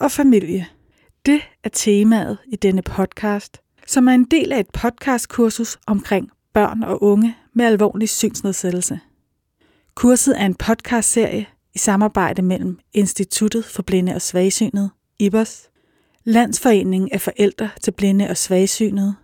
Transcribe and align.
og 0.00 0.10
familie. 0.10 0.66
Det 1.26 1.40
er 1.64 1.68
temaet 1.68 2.38
i 2.46 2.56
denne 2.56 2.82
podcast, 2.82 3.60
som 3.86 4.08
er 4.08 4.12
en 4.12 4.24
del 4.24 4.52
af 4.52 4.60
et 4.60 4.70
podcastkursus 4.72 5.78
omkring 5.86 6.30
børn 6.52 6.82
og 6.82 7.02
unge 7.02 7.36
med 7.54 7.64
alvorlig 7.64 8.08
synsnedsættelse. 8.08 9.00
Kurset 9.94 10.40
er 10.40 10.46
en 10.46 10.54
podcastserie 10.54 11.46
i 11.74 11.78
samarbejde 11.78 12.42
mellem 12.42 12.78
Instituttet 12.92 13.64
for 13.64 13.82
Blinde 13.82 14.14
og 14.14 14.22
Svagsynede, 14.22 14.90
IBOS, 15.18 15.68
Landsforeningen 16.24 17.10
af 17.12 17.20
Forældre 17.20 17.70
til 17.82 17.90
Blinde 17.90 18.28
og 18.28 18.36
Svagsynede 18.36 19.14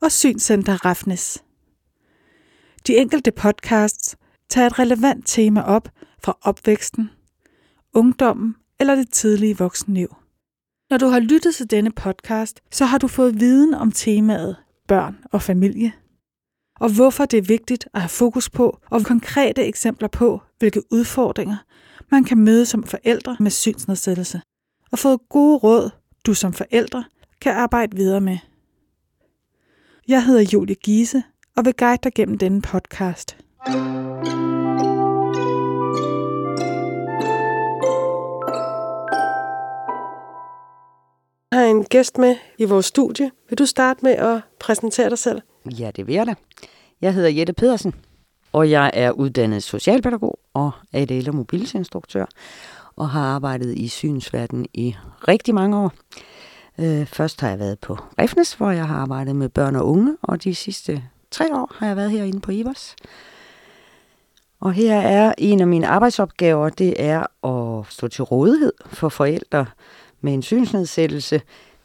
og 0.00 0.12
Synscenter 0.12 0.84
Rafnes. 0.84 1.44
De 2.86 2.96
enkelte 2.96 3.30
podcasts 3.32 4.16
tager 4.48 4.66
et 4.66 4.78
relevant 4.78 5.26
tema 5.26 5.62
op 5.62 5.88
fra 6.24 6.38
opvæksten, 6.42 7.10
ungdommen 7.94 8.54
eller 8.84 8.94
det 8.94 9.10
tidlige 9.12 9.58
voksenliv. 9.58 10.14
Når 10.90 10.98
du 10.98 11.06
har 11.06 11.20
lyttet 11.20 11.54
til 11.54 11.70
denne 11.70 11.92
podcast, 11.92 12.60
så 12.70 12.84
har 12.84 12.98
du 12.98 13.08
fået 13.08 13.40
viden 13.40 13.74
om 13.74 13.92
temaet 13.92 14.56
børn 14.88 15.16
og 15.32 15.42
familie, 15.42 15.92
og 16.80 16.94
hvorfor 16.94 17.24
det 17.24 17.38
er 17.38 17.42
vigtigt 17.42 17.88
at 17.94 18.00
have 18.00 18.08
fokus 18.08 18.50
på 18.50 18.78
og 18.90 19.04
konkrete 19.04 19.64
eksempler 19.64 20.08
på, 20.08 20.40
hvilke 20.58 20.82
udfordringer 20.92 21.56
man 22.10 22.24
kan 22.24 22.38
møde 22.38 22.66
som 22.66 22.82
forældre 22.82 23.36
med 23.40 23.50
synsnedsættelse, 23.50 24.40
og 24.92 24.98
fået 24.98 25.20
gode 25.28 25.58
råd, 25.58 25.90
du 26.26 26.34
som 26.34 26.52
forældre 26.52 27.04
kan 27.40 27.52
arbejde 27.52 27.96
videre 27.96 28.20
med. 28.20 28.38
Jeg 30.08 30.24
hedder 30.24 30.50
Julie 30.52 30.76
Giese 30.76 31.22
og 31.56 31.64
vil 31.64 31.74
guide 31.74 32.00
dig 32.04 32.12
gennem 32.14 32.38
denne 32.38 32.62
podcast. 32.62 33.36
Jeg 33.66 35.13
har 41.64 41.70
en 41.70 41.84
gæst 41.84 42.18
med 42.18 42.36
i 42.58 42.64
vores 42.64 42.86
studie. 42.86 43.30
Vil 43.48 43.58
du 43.58 43.66
starte 43.66 44.00
med 44.02 44.12
at 44.12 44.40
præsentere 44.60 45.10
dig 45.10 45.18
selv? 45.18 45.40
Ja, 45.78 45.90
det 45.96 46.06
vil 46.06 46.14
jeg 46.14 46.26
da. 46.26 46.34
Jeg 47.00 47.14
hedder 47.14 47.28
Jette 47.28 47.52
Pedersen, 47.52 47.94
og 48.52 48.70
jeg 48.70 48.90
er 48.94 49.10
uddannet 49.10 49.62
socialpædagog 49.62 50.38
og 50.54 50.70
ADL- 50.96 51.28
og 51.28 51.34
mobilitetsinstruktør, 51.34 52.26
og 52.96 53.08
har 53.08 53.22
arbejdet 53.22 53.78
i 53.78 53.88
synsverdenen 53.88 54.66
i 54.74 54.96
rigtig 55.28 55.54
mange 55.54 55.76
år. 55.76 55.92
Øh, 56.78 57.06
først 57.06 57.40
har 57.40 57.48
jeg 57.48 57.58
været 57.58 57.78
på 57.78 57.98
Refnes, 58.18 58.54
hvor 58.54 58.70
jeg 58.70 58.88
har 58.88 58.96
arbejdet 58.96 59.36
med 59.36 59.48
børn 59.48 59.76
og 59.76 59.86
unge, 59.86 60.16
og 60.22 60.44
de 60.44 60.54
sidste 60.54 61.02
tre 61.30 61.54
år 61.54 61.72
har 61.74 61.86
jeg 61.86 61.96
været 61.96 62.10
herinde 62.10 62.40
på 62.40 62.50
IVOS. 62.50 62.96
Og 64.60 64.72
her 64.72 64.96
er 64.96 65.34
en 65.38 65.60
af 65.60 65.66
mine 65.66 65.86
arbejdsopgaver, 65.86 66.68
det 66.68 66.94
er 66.98 67.46
at 67.46 67.86
stå 67.92 68.08
til 68.08 68.24
rådighed 68.24 68.72
for 68.86 69.08
forældre 69.08 69.66
med 70.24 70.34
en 70.34 70.42
synsnedsættelse, 70.42 71.42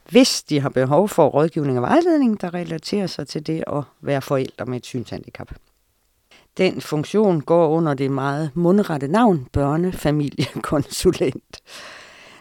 hvis 0.09 0.43
de 0.43 0.59
har 0.59 0.69
behov 0.69 1.09
for 1.09 1.27
rådgivning 1.27 1.77
og 1.77 1.81
vejledning, 1.81 2.41
der 2.41 2.53
relaterer 2.53 3.07
sig 3.07 3.27
til 3.27 3.47
det 3.47 3.63
at 3.67 3.83
være 4.01 4.21
forældre 4.21 4.65
med 4.65 4.77
et 4.77 4.85
synshandicap. 4.85 5.51
Den 6.57 6.81
funktion 6.81 7.41
går 7.41 7.67
under 7.67 7.93
det 7.93 8.11
meget 8.11 8.51
mundrette 8.53 9.07
navn 9.07 9.47
børnefamiliekonsulent. 9.53 11.57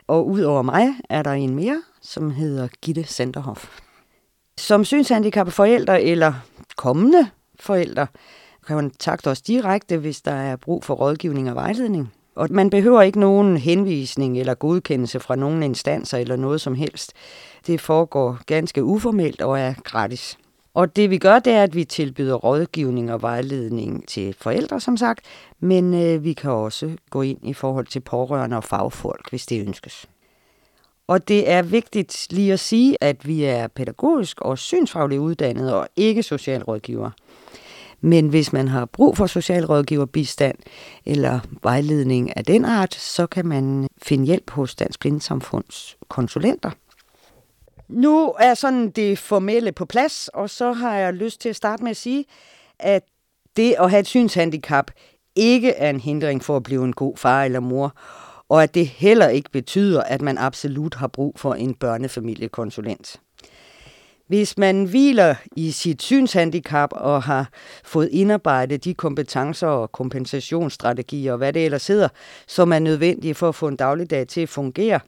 Og 0.06 0.28
udover 0.28 0.62
mig 0.62 0.88
er 1.08 1.22
der 1.22 1.32
en 1.32 1.54
mere, 1.54 1.82
som 2.02 2.30
hedder 2.30 2.68
Gitte 2.82 3.04
Senderhoff. 3.04 3.68
Som 4.58 4.84
synshandicappede 4.84 5.54
forældre 5.54 6.02
eller 6.02 6.34
kommende 6.76 7.28
forældre 7.60 8.06
kan 8.66 8.76
kontakte 8.76 9.30
os 9.30 9.42
direkte, 9.42 9.96
hvis 9.96 10.20
der 10.20 10.32
er 10.32 10.56
brug 10.56 10.84
for 10.84 10.94
rådgivning 10.94 11.48
og 11.48 11.54
vejledning. 11.54 12.12
Og 12.38 12.48
man 12.50 12.70
behøver 12.70 13.02
ikke 13.02 13.20
nogen 13.20 13.56
henvisning 13.56 14.38
eller 14.38 14.54
godkendelse 14.54 15.20
fra 15.20 15.36
nogen 15.36 15.62
instanser 15.62 16.18
eller 16.18 16.36
noget 16.36 16.60
som 16.60 16.74
helst. 16.74 17.12
Det 17.66 17.80
foregår 17.80 18.38
ganske 18.46 18.84
uformelt 18.84 19.40
og 19.40 19.58
er 19.58 19.74
gratis. 19.84 20.38
Og 20.74 20.96
det 20.96 21.10
vi 21.10 21.18
gør, 21.18 21.38
det 21.38 21.52
er, 21.52 21.62
at 21.62 21.74
vi 21.74 21.84
tilbyder 21.84 22.34
rådgivning 22.34 23.12
og 23.12 23.22
vejledning 23.22 24.08
til 24.08 24.34
forældre, 24.40 24.80
som 24.80 24.96
sagt, 24.96 25.20
men 25.60 25.94
øh, 25.94 26.24
vi 26.24 26.32
kan 26.32 26.50
også 26.50 26.90
gå 27.10 27.22
ind 27.22 27.38
i 27.42 27.52
forhold 27.52 27.86
til 27.86 28.00
pårørende 28.00 28.56
og 28.56 28.64
fagfolk, 28.64 29.30
hvis 29.30 29.46
det 29.46 29.66
ønskes. 29.66 30.06
Og 31.06 31.28
det 31.28 31.50
er 31.50 31.62
vigtigt 31.62 32.26
lige 32.30 32.52
at 32.52 32.60
sige, 32.60 32.96
at 33.00 33.26
vi 33.26 33.44
er 33.44 33.66
pædagogisk 33.66 34.40
og 34.40 34.58
synsfagligt 34.58 35.20
uddannede 35.20 35.80
og 35.80 35.88
ikke 35.96 36.22
socialrådgiver. 36.22 37.10
Men 38.00 38.28
hvis 38.28 38.52
man 38.52 38.68
har 38.68 38.84
brug 38.84 39.16
for 39.16 39.26
socialrådgiverbistand 39.26 40.56
eller 41.06 41.40
vejledning 41.62 42.36
af 42.36 42.44
den 42.44 42.64
art, 42.64 42.94
så 42.94 43.26
kan 43.26 43.46
man 43.46 43.88
finde 44.02 44.26
hjælp 44.26 44.50
hos 44.50 44.74
Dansk 44.74 45.00
Blindesamfunds 45.00 45.96
konsulenter. 46.08 46.70
Nu 47.88 48.34
er 48.38 48.54
sådan 48.54 48.90
det 48.90 49.18
formelle 49.18 49.72
på 49.72 49.84
plads, 49.84 50.28
og 50.28 50.50
så 50.50 50.72
har 50.72 50.94
jeg 50.94 51.14
lyst 51.14 51.40
til 51.40 51.48
at 51.48 51.56
starte 51.56 51.82
med 51.82 51.90
at 51.90 51.96
sige, 51.96 52.24
at 52.78 53.02
det 53.56 53.74
at 53.78 53.90
have 53.90 54.00
et 54.00 54.06
synshandicap 54.06 54.90
ikke 55.34 55.70
er 55.70 55.90
en 55.90 56.00
hindring 56.00 56.44
for 56.44 56.56
at 56.56 56.62
blive 56.62 56.84
en 56.84 56.92
god 56.92 57.16
far 57.16 57.44
eller 57.44 57.60
mor, 57.60 57.94
og 58.48 58.62
at 58.62 58.74
det 58.74 58.86
heller 58.86 59.28
ikke 59.28 59.50
betyder, 59.50 60.02
at 60.02 60.22
man 60.22 60.38
absolut 60.38 60.94
har 60.94 61.06
brug 61.06 61.34
for 61.38 61.54
en 61.54 61.74
børnefamiliekonsulent. 61.74 63.20
Hvis 64.28 64.58
man 64.58 64.84
hviler 64.84 65.34
i 65.56 65.70
sit 65.70 66.02
synshandicap 66.02 66.90
og 66.92 67.22
har 67.22 67.48
fået 67.84 68.08
indarbejdet 68.12 68.84
de 68.84 68.94
kompetencer 68.94 69.66
og 69.66 69.92
kompensationsstrategier 69.92 71.32
og 71.32 71.38
hvad 71.38 71.52
det 71.52 71.64
ellers 71.64 71.86
hedder, 71.86 72.08
som 72.46 72.72
er 72.72 72.78
nødvendige 72.78 73.34
for 73.34 73.48
at 73.48 73.54
få 73.54 73.68
en 73.68 73.76
dagligdag 73.76 74.28
til 74.28 74.40
at 74.40 74.48
fungere, 74.48 75.00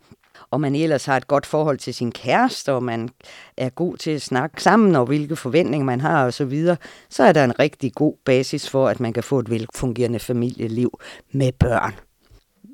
og 0.50 0.60
man 0.60 0.74
ellers 0.74 1.04
har 1.04 1.16
et 1.16 1.26
godt 1.26 1.46
forhold 1.46 1.78
til 1.78 1.94
sin 1.94 2.12
kæreste, 2.12 2.72
og 2.72 2.82
man 2.82 3.08
er 3.56 3.68
god 3.68 3.96
til 3.96 4.10
at 4.10 4.22
snakke 4.22 4.62
sammen, 4.62 4.96
og 4.96 5.06
hvilke 5.06 5.36
forventninger 5.36 5.84
man 5.84 6.00
har 6.00 6.26
osv., 6.26 6.64
så, 6.64 6.76
så 7.10 7.22
er 7.22 7.32
der 7.32 7.44
en 7.44 7.58
rigtig 7.58 7.94
god 7.94 8.14
basis 8.24 8.70
for, 8.70 8.88
at 8.88 9.00
man 9.00 9.12
kan 9.12 9.22
få 9.22 9.38
et 9.38 9.50
velfungerende 9.50 10.18
familieliv 10.18 11.00
med 11.32 11.52
børn. 11.52 11.94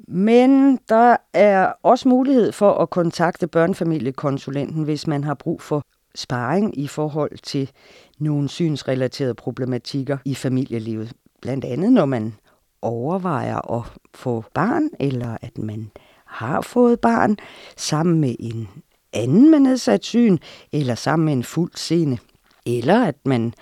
Men 0.09 0.79
der 0.89 1.17
er 1.33 1.73
også 1.83 2.09
mulighed 2.09 2.53
for 2.53 2.73
at 2.73 2.91
kontakte 2.91 3.47
børnefamiliekonsulenten, 3.47 4.85
hvis 4.85 5.07
man 5.07 5.25
har 5.25 5.35
brug 5.35 5.63
for 5.63 5.83
sparring 6.17 6.79
i 6.79 6.87
forhold 6.87 7.39
til 7.43 7.71
nogle 8.19 8.49
synsrelaterede 8.49 9.35
problematikker 9.35 10.19
i 10.25 10.35
familielivet. 10.35 11.13
Blandt 11.43 11.65
andet 11.65 11.93
når 11.93 12.05
man 12.05 12.35
overvejer 12.83 13.79
at 13.79 13.83
få 14.15 14.45
barn, 14.55 14.89
eller 15.01 15.37
at 15.43 15.59
man 15.59 15.91
har 16.25 16.61
fået 16.61 17.01
barn, 17.01 17.37
sammen 17.77 18.21
med 18.21 18.35
en 18.39 18.69
anden 19.13 19.51
med 19.51 19.59
nedsat 19.59 20.05
syn, 20.05 20.39
eller 20.73 20.95
sammen 20.95 21.25
med 21.27 21.33
en 21.33 21.45
fuld 21.45 21.73
seende, 21.75 22.19
eller 22.67 23.05
at 23.05 23.17
man 23.25 23.55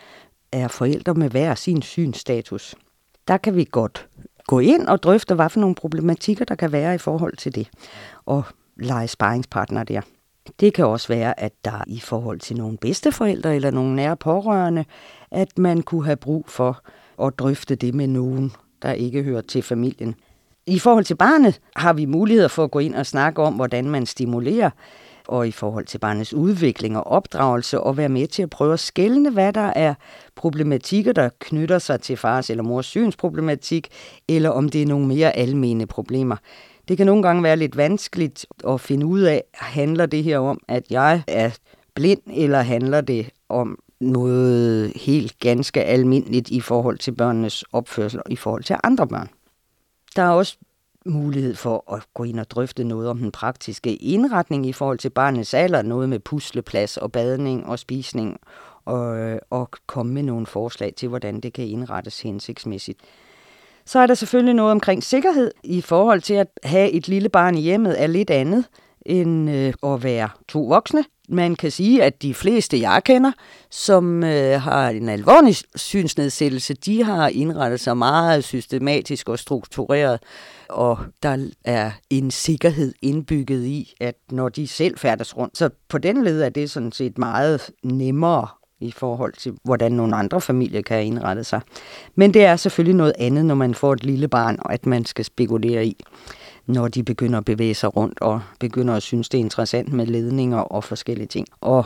er 0.52 0.68
forældre 0.68 1.14
med 1.14 1.30
hver 1.30 1.54
sin 1.54 1.82
synstatus. 1.82 2.74
Der 3.28 3.36
kan 3.36 3.56
vi 3.56 3.68
godt 3.70 4.08
gå 4.46 4.58
ind 4.58 4.86
og 4.86 5.02
drøfte, 5.02 5.34
hvad 5.34 5.48
for 5.48 5.60
nogle 5.60 5.74
problematikker, 5.74 6.44
der 6.44 6.54
kan 6.54 6.72
være 6.72 6.94
i 6.94 6.98
forhold 6.98 7.36
til 7.36 7.54
det, 7.54 7.70
og 8.26 8.44
lege 8.76 9.08
sparringspartner 9.08 9.84
der. 9.84 10.00
Det 10.60 10.74
kan 10.74 10.86
også 10.86 11.08
være, 11.08 11.40
at 11.40 11.52
der 11.64 11.84
i 11.86 12.00
forhold 12.00 12.40
til 12.40 12.56
nogle 12.56 12.78
bedsteforældre 12.78 13.56
eller 13.56 13.70
nogle 13.70 13.96
nære 13.96 14.16
pårørende, 14.16 14.84
at 15.30 15.58
man 15.58 15.82
kunne 15.82 16.04
have 16.04 16.16
brug 16.16 16.44
for 16.48 16.80
at 17.22 17.38
drøfte 17.38 17.74
det 17.74 17.94
med 17.94 18.06
nogen, 18.06 18.52
der 18.82 18.92
ikke 18.92 19.22
hører 19.22 19.40
til 19.40 19.62
familien. 19.62 20.14
I 20.66 20.78
forhold 20.78 21.04
til 21.04 21.16
barnet 21.16 21.60
har 21.76 21.92
vi 21.92 22.04
muligheder 22.04 22.48
for 22.48 22.64
at 22.64 22.70
gå 22.70 22.78
ind 22.78 22.94
og 22.94 23.06
snakke 23.06 23.42
om, 23.42 23.54
hvordan 23.54 23.90
man 23.90 24.06
stimulerer, 24.06 24.70
og 25.28 25.48
i 25.48 25.52
forhold 25.52 25.84
til 25.84 25.98
barnets 25.98 26.34
udvikling 26.34 26.96
og 26.96 27.06
opdragelse, 27.06 27.80
og 27.80 27.96
være 27.96 28.08
med 28.08 28.26
til 28.26 28.42
at 28.42 28.50
prøve 28.50 28.72
at 28.72 28.80
skælne, 28.80 29.30
hvad 29.30 29.52
der 29.52 29.72
er 29.76 29.94
problematikker, 30.34 31.12
der 31.12 31.28
knytter 31.38 31.78
sig 31.78 32.00
til 32.00 32.16
fars 32.16 32.50
eller 32.50 32.62
mors 32.62 32.86
synsproblematik, 32.86 33.88
eller 34.28 34.50
om 34.50 34.68
det 34.68 34.82
er 34.82 34.86
nogle 34.86 35.06
mere 35.06 35.36
almene 35.36 35.86
problemer. 35.86 36.36
Det 36.88 36.96
kan 36.96 37.06
nogle 37.06 37.22
gange 37.22 37.42
være 37.42 37.56
lidt 37.56 37.76
vanskeligt 37.76 38.46
at 38.68 38.80
finde 38.80 39.06
ud 39.06 39.20
af, 39.20 39.44
handler 39.54 40.06
det 40.06 40.24
her 40.24 40.38
om, 40.38 40.60
at 40.68 40.90
jeg 40.90 41.22
er 41.28 41.50
blind, 41.94 42.20
eller 42.26 42.60
handler 42.60 43.00
det 43.00 43.30
om 43.48 43.78
noget 44.00 44.92
helt 44.96 45.38
ganske 45.38 45.84
almindeligt 45.84 46.48
i 46.50 46.60
forhold 46.60 46.98
til 46.98 47.12
børnenes 47.12 47.64
opførsel 47.72 48.20
og 48.26 48.32
i 48.32 48.36
forhold 48.36 48.64
til 48.64 48.76
andre 48.84 49.06
børn. 49.06 49.28
Der 50.16 50.22
er 50.22 50.30
også 50.30 50.56
mulighed 51.06 51.54
for 51.54 51.92
at 51.94 52.06
gå 52.14 52.24
ind 52.24 52.40
og 52.40 52.50
drøfte 52.50 52.84
noget 52.84 53.08
om 53.08 53.18
den 53.18 53.32
praktiske 53.32 53.96
indretning 53.96 54.66
i 54.66 54.72
forhold 54.72 54.98
til 54.98 55.10
barnets 55.10 55.54
alder, 55.54 55.82
noget 55.82 56.08
med 56.08 56.20
pusleplads 56.20 56.96
og 56.96 57.12
badning 57.12 57.66
og 57.66 57.78
spisning, 57.78 58.40
og, 58.84 59.18
øh, 59.18 59.38
og 59.50 59.70
komme 59.86 60.12
med 60.12 60.22
nogle 60.22 60.46
forslag 60.46 60.94
til, 60.96 61.08
hvordan 61.08 61.40
det 61.40 61.52
kan 61.52 61.66
indrettes 61.66 62.20
hensigtsmæssigt. 62.20 63.00
Så 63.86 63.98
er 63.98 64.06
der 64.06 64.14
selvfølgelig 64.14 64.54
noget 64.54 64.72
omkring 64.72 65.02
sikkerhed 65.02 65.50
i 65.64 65.80
forhold 65.80 66.20
til 66.20 66.34
at 66.34 66.48
have 66.64 66.90
et 66.90 67.08
lille 67.08 67.28
barn 67.28 67.56
i 67.56 67.60
hjemmet 67.60 68.02
er 68.02 68.06
lidt 68.06 68.30
andet 68.30 68.64
end 69.06 69.50
øh, 69.50 69.72
at 69.82 70.04
være 70.04 70.28
to 70.48 70.62
voksne. 70.62 71.04
Man 71.28 71.56
kan 71.56 71.70
sige, 71.70 72.02
at 72.02 72.22
de 72.22 72.34
fleste, 72.34 72.80
jeg 72.80 73.02
kender, 73.04 73.32
som 73.70 74.24
øh, 74.24 74.60
har 74.60 74.88
en 74.88 75.08
alvorlig 75.08 75.56
synsnedsættelse, 75.74 76.74
de 76.74 77.04
har 77.04 77.28
indrettet 77.28 77.80
sig 77.80 77.96
meget 77.96 78.44
systematisk 78.44 79.28
og 79.28 79.38
struktureret, 79.38 80.20
og 80.68 80.98
der 81.22 81.48
er 81.64 81.90
en 82.10 82.30
sikkerhed 82.30 82.94
indbygget 83.02 83.64
i, 83.64 83.94
at 84.00 84.14
når 84.30 84.48
de 84.48 84.66
selv 84.66 84.98
færdes 84.98 85.36
rundt, 85.36 85.58
så 85.58 85.70
på 85.88 85.98
den 85.98 86.24
led 86.24 86.42
er 86.42 86.48
det 86.48 86.70
sådan 86.70 86.92
set 86.92 87.18
meget 87.18 87.70
nemmere 87.82 88.48
i 88.84 88.92
forhold 88.92 89.32
til, 89.32 89.54
hvordan 89.64 89.92
nogle 89.92 90.16
andre 90.16 90.40
familier 90.40 90.82
kan 90.82 91.04
indrette 91.04 91.44
sig. 91.44 91.60
Men 92.14 92.34
det 92.34 92.44
er 92.44 92.56
selvfølgelig 92.56 92.96
noget 92.96 93.12
andet, 93.18 93.44
når 93.44 93.54
man 93.54 93.74
får 93.74 93.92
et 93.92 94.04
lille 94.04 94.28
barn, 94.28 94.58
og 94.60 94.72
at 94.72 94.86
man 94.86 95.04
skal 95.04 95.24
spekulere 95.24 95.86
i 95.86 95.96
når 96.66 96.88
de 96.88 97.02
begynder 97.02 97.38
at 97.38 97.44
bevæge 97.44 97.74
sig 97.74 97.96
rundt 97.96 98.20
og 98.20 98.40
begynder 98.60 98.94
at 98.94 99.02
synes, 99.02 99.28
det 99.28 99.38
er 99.38 99.42
interessant 99.42 99.92
med 99.92 100.06
ledninger 100.06 100.58
og 100.58 100.84
forskellige 100.84 101.26
ting. 101.26 101.46
Og 101.60 101.84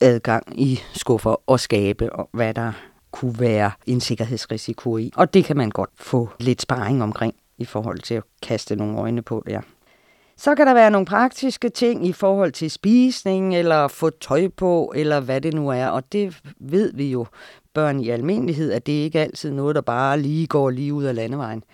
adgang 0.00 0.60
i 0.60 0.80
skuffer 0.92 1.50
og 1.50 1.60
skabe, 1.60 2.12
og 2.12 2.28
hvad 2.32 2.54
der 2.54 2.72
kunne 3.10 3.40
være 3.40 3.70
en 3.86 4.00
sikkerhedsrisiko 4.00 4.98
i. 4.98 5.12
Og 5.16 5.34
det 5.34 5.44
kan 5.44 5.56
man 5.56 5.70
godt 5.70 5.90
få 5.94 6.28
lidt 6.40 6.62
sparring 6.62 7.02
omkring 7.02 7.34
i 7.58 7.64
forhold 7.64 7.98
til 7.98 8.14
at 8.14 8.22
kaste 8.42 8.76
nogle 8.76 8.98
øjne 8.98 9.22
på 9.22 9.42
det. 9.46 9.52
Ja. 9.52 9.60
Så 10.38 10.54
kan 10.54 10.66
der 10.66 10.74
være 10.74 10.90
nogle 10.90 11.06
praktiske 11.06 11.68
ting 11.68 12.06
i 12.06 12.12
forhold 12.12 12.52
til 12.52 12.70
spisning, 12.70 13.56
eller 13.56 13.88
få 13.88 14.10
tøj 14.10 14.48
på, 14.48 14.92
eller 14.96 15.20
hvad 15.20 15.40
det 15.40 15.54
nu 15.54 15.68
er. 15.68 15.86
Og 15.86 16.12
det 16.12 16.40
ved 16.60 16.92
vi 16.92 17.10
jo, 17.10 17.26
børn 17.74 18.00
i 18.00 18.08
almindelighed, 18.08 18.72
at 18.72 18.86
det 18.86 18.92
ikke 18.92 19.20
altid 19.20 19.50
noget, 19.50 19.74
der 19.74 19.80
bare 19.80 20.20
lige 20.20 20.46
går 20.46 20.70
lige 20.70 20.94
ud 20.94 21.04
af 21.04 21.14
landevejen. 21.14 21.64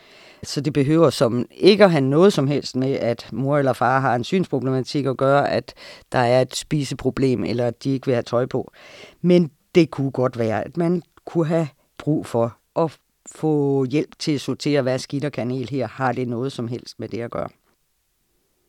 Så 0.42 0.60
det 0.60 0.72
behøver 0.72 1.10
som 1.10 1.46
ikke 1.50 1.84
at 1.84 1.90
have 1.90 2.00
noget 2.00 2.32
som 2.32 2.46
helst 2.46 2.76
med, 2.76 2.92
at 2.92 3.28
mor 3.32 3.58
eller 3.58 3.72
far 3.72 4.00
har 4.00 4.14
en 4.14 4.24
synsproblematik 4.24 5.06
at 5.06 5.16
gøre, 5.16 5.50
at 5.50 5.74
der 6.12 6.18
er 6.18 6.40
et 6.40 6.56
spiseproblem, 6.56 7.44
eller 7.44 7.66
at 7.66 7.84
de 7.84 7.90
ikke 7.90 8.06
vil 8.06 8.14
have 8.14 8.22
tøj 8.22 8.46
på. 8.46 8.72
Men 9.20 9.50
det 9.74 9.90
kunne 9.90 10.10
godt 10.10 10.38
være, 10.38 10.64
at 10.64 10.76
man 10.76 11.02
kunne 11.24 11.46
have 11.46 11.68
brug 11.98 12.26
for 12.26 12.56
at 12.76 12.98
få 13.26 13.84
hjælp 13.84 14.18
til 14.18 14.32
at 14.32 14.40
sortere, 14.40 14.82
hvad 14.82 14.98
skidt 14.98 15.24
og 15.24 15.32
kanel 15.32 15.68
her, 15.70 15.88
har 15.88 16.12
det 16.12 16.28
noget 16.28 16.52
som 16.52 16.68
helst 16.68 17.00
med 17.00 17.08
det 17.08 17.20
at 17.20 17.30
gøre 17.30 17.48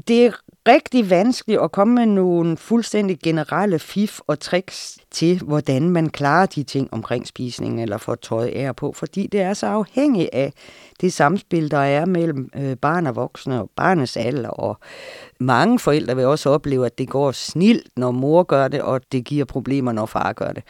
det 0.07 0.25
er 0.25 0.31
rigtig 0.67 1.09
vanskeligt 1.09 1.61
at 1.61 1.71
komme 1.71 1.95
med 1.95 2.05
nogle 2.05 2.57
fuldstændig 2.57 3.19
generelle 3.23 3.79
fif 3.79 4.19
og 4.27 4.39
tricks 4.39 4.97
til, 5.11 5.39
hvordan 5.39 5.89
man 5.89 6.09
klarer 6.09 6.45
de 6.45 6.63
ting 6.63 6.93
omkring 6.93 7.27
spisning 7.27 7.81
eller 7.81 7.97
får 7.97 8.15
tøj 8.15 8.51
af 8.55 8.75
på, 8.75 8.93
fordi 8.93 9.27
det 9.27 9.41
er 9.41 9.53
så 9.53 9.65
afhængigt 9.67 10.29
af 10.33 10.53
det 11.01 11.13
samspil, 11.13 11.71
der 11.71 11.77
er 11.77 12.05
mellem 12.05 12.49
øh, 12.55 12.77
barn 12.77 13.07
og 13.07 13.15
voksne 13.15 13.61
og 13.61 13.69
barnets 13.75 14.17
alder. 14.17 14.49
Og 14.49 14.77
mange 15.39 15.79
forældre 15.79 16.15
vil 16.15 16.25
også 16.25 16.49
opleve, 16.49 16.85
at 16.85 16.97
det 16.97 17.09
går 17.09 17.31
snilt, 17.31 17.87
når 17.97 18.11
mor 18.11 18.43
gør 18.43 18.67
det, 18.67 18.81
og 18.81 19.01
det 19.11 19.25
giver 19.25 19.45
problemer, 19.45 19.91
når 19.91 20.05
far 20.05 20.33
gør 20.33 20.51
det. 20.51 20.63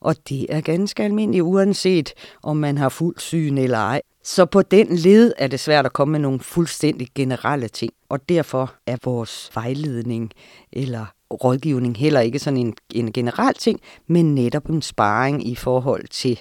Og 0.00 0.16
det 0.28 0.46
er 0.48 0.60
ganske 0.60 1.02
almindeligt, 1.02 1.42
uanset 1.42 2.12
om 2.42 2.56
man 2.56 2.78
har 2.78 2.88
fuld 2.88 3.18
syn 3.18 3.58
eller 3.58 3.78
ej. 3.78 4.02
Så 4.24 4.46
på 4.46 4.62
den 4.62 4.96
led 4.96 5.32
er 5.38 5.46
det 5.46 5.60
svært 5.60 5.86
at 5.86 5.92
komme 5.92 6.12
med 6.12 6.20
nogle 6.20 6.40
fuldstændig 6.40 7.08
generelle 7.14 7.68
ting, 7.68 7.92
og 8.08 8.28
derfor 8.28 8.74
er 8.86 8.96
vores 9.04 9.50
vejledning 9.54 10.30
eller 10.72 11.06
rådgivning 11.30 11.96
heller 11.96 12.20
ikke 12.20 12.38
sådan 12.38 12.56
en, 12.56 12.74
en 12.94 13.12
generel 13.12 13.54
ting, 13.54 13.80
men 14.06 14.34
netop 14.34 14.68
en 14.68 14.82
sparring 14.82 15.48
i 15.48 15.54
forhold 15.54 16.08
til 16.08 16.40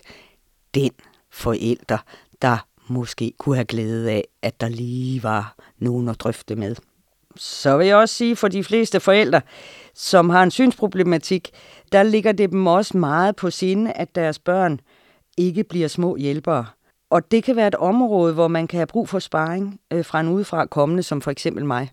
den 0.74 0.92
forælder, 1.32 1.98
der 2.42 2.68
måske 2.88 3.34
kunne 3.40 3.56
have 3.56 3.66
glæde 3.66 4.12
af, 4.12 4.24
at 4.42 4.62
der 4.62 4.70
lige 4.70 5.24
var 5.24 5.56
nogen 5.78 6.10
at 6.10 6.20
drøfte 6.20 6.56
med. 6.56 6.76
Så 7.36 7.78
vil 7.78 7.88
jeg 7.88 7.96
også 7.96 8.16
sige, 8.16 8.36
for 8.36 8.48
de 8.48 8.64
fleste 8.64 9.00
forældre, 9.00 9.42
som 9.96 10.30
har 10.30 10.44
en 10.44 10.52
synsproblematik, 10.52 11.50
der 11.92 12.04
ligger 12.04 12.32
det 12.32 12.52
dem 12.52 12.68
også 12.68 12.98
meget 12.98 13.36
på 13.36 13.50
sinde, 13.50 13.92
at 13.92 14.16
deres 14.16 14.40
børn 14.40 14.80
ikke 15.38 15.64
bliver 15.64 15.88
små 15.88 16.16
hjælpere. 16.16 16.66
Og 17.12 17.32
det 17.32 17.44
kan 17.44 17.56
være 17.56 17.68
et 17.68 17.76
område, 17.76 18.34
hvor 18.34 18.48
man 18.48 18.68
kan 18.68 18.78
have 18.78 18.88
brug 18.88 19.10
for 19.10 19.20
sparring 19.20 19.80
øh, 19.94 20.06
fra 20.06 20.20
en 20.20 20.28
udefra 20.28 20.66
kommende, 20.66 21.04
som 21.04 21.22
for 21.22 21.32
eksempel 21.32 21.66
mig. 21.66 21.92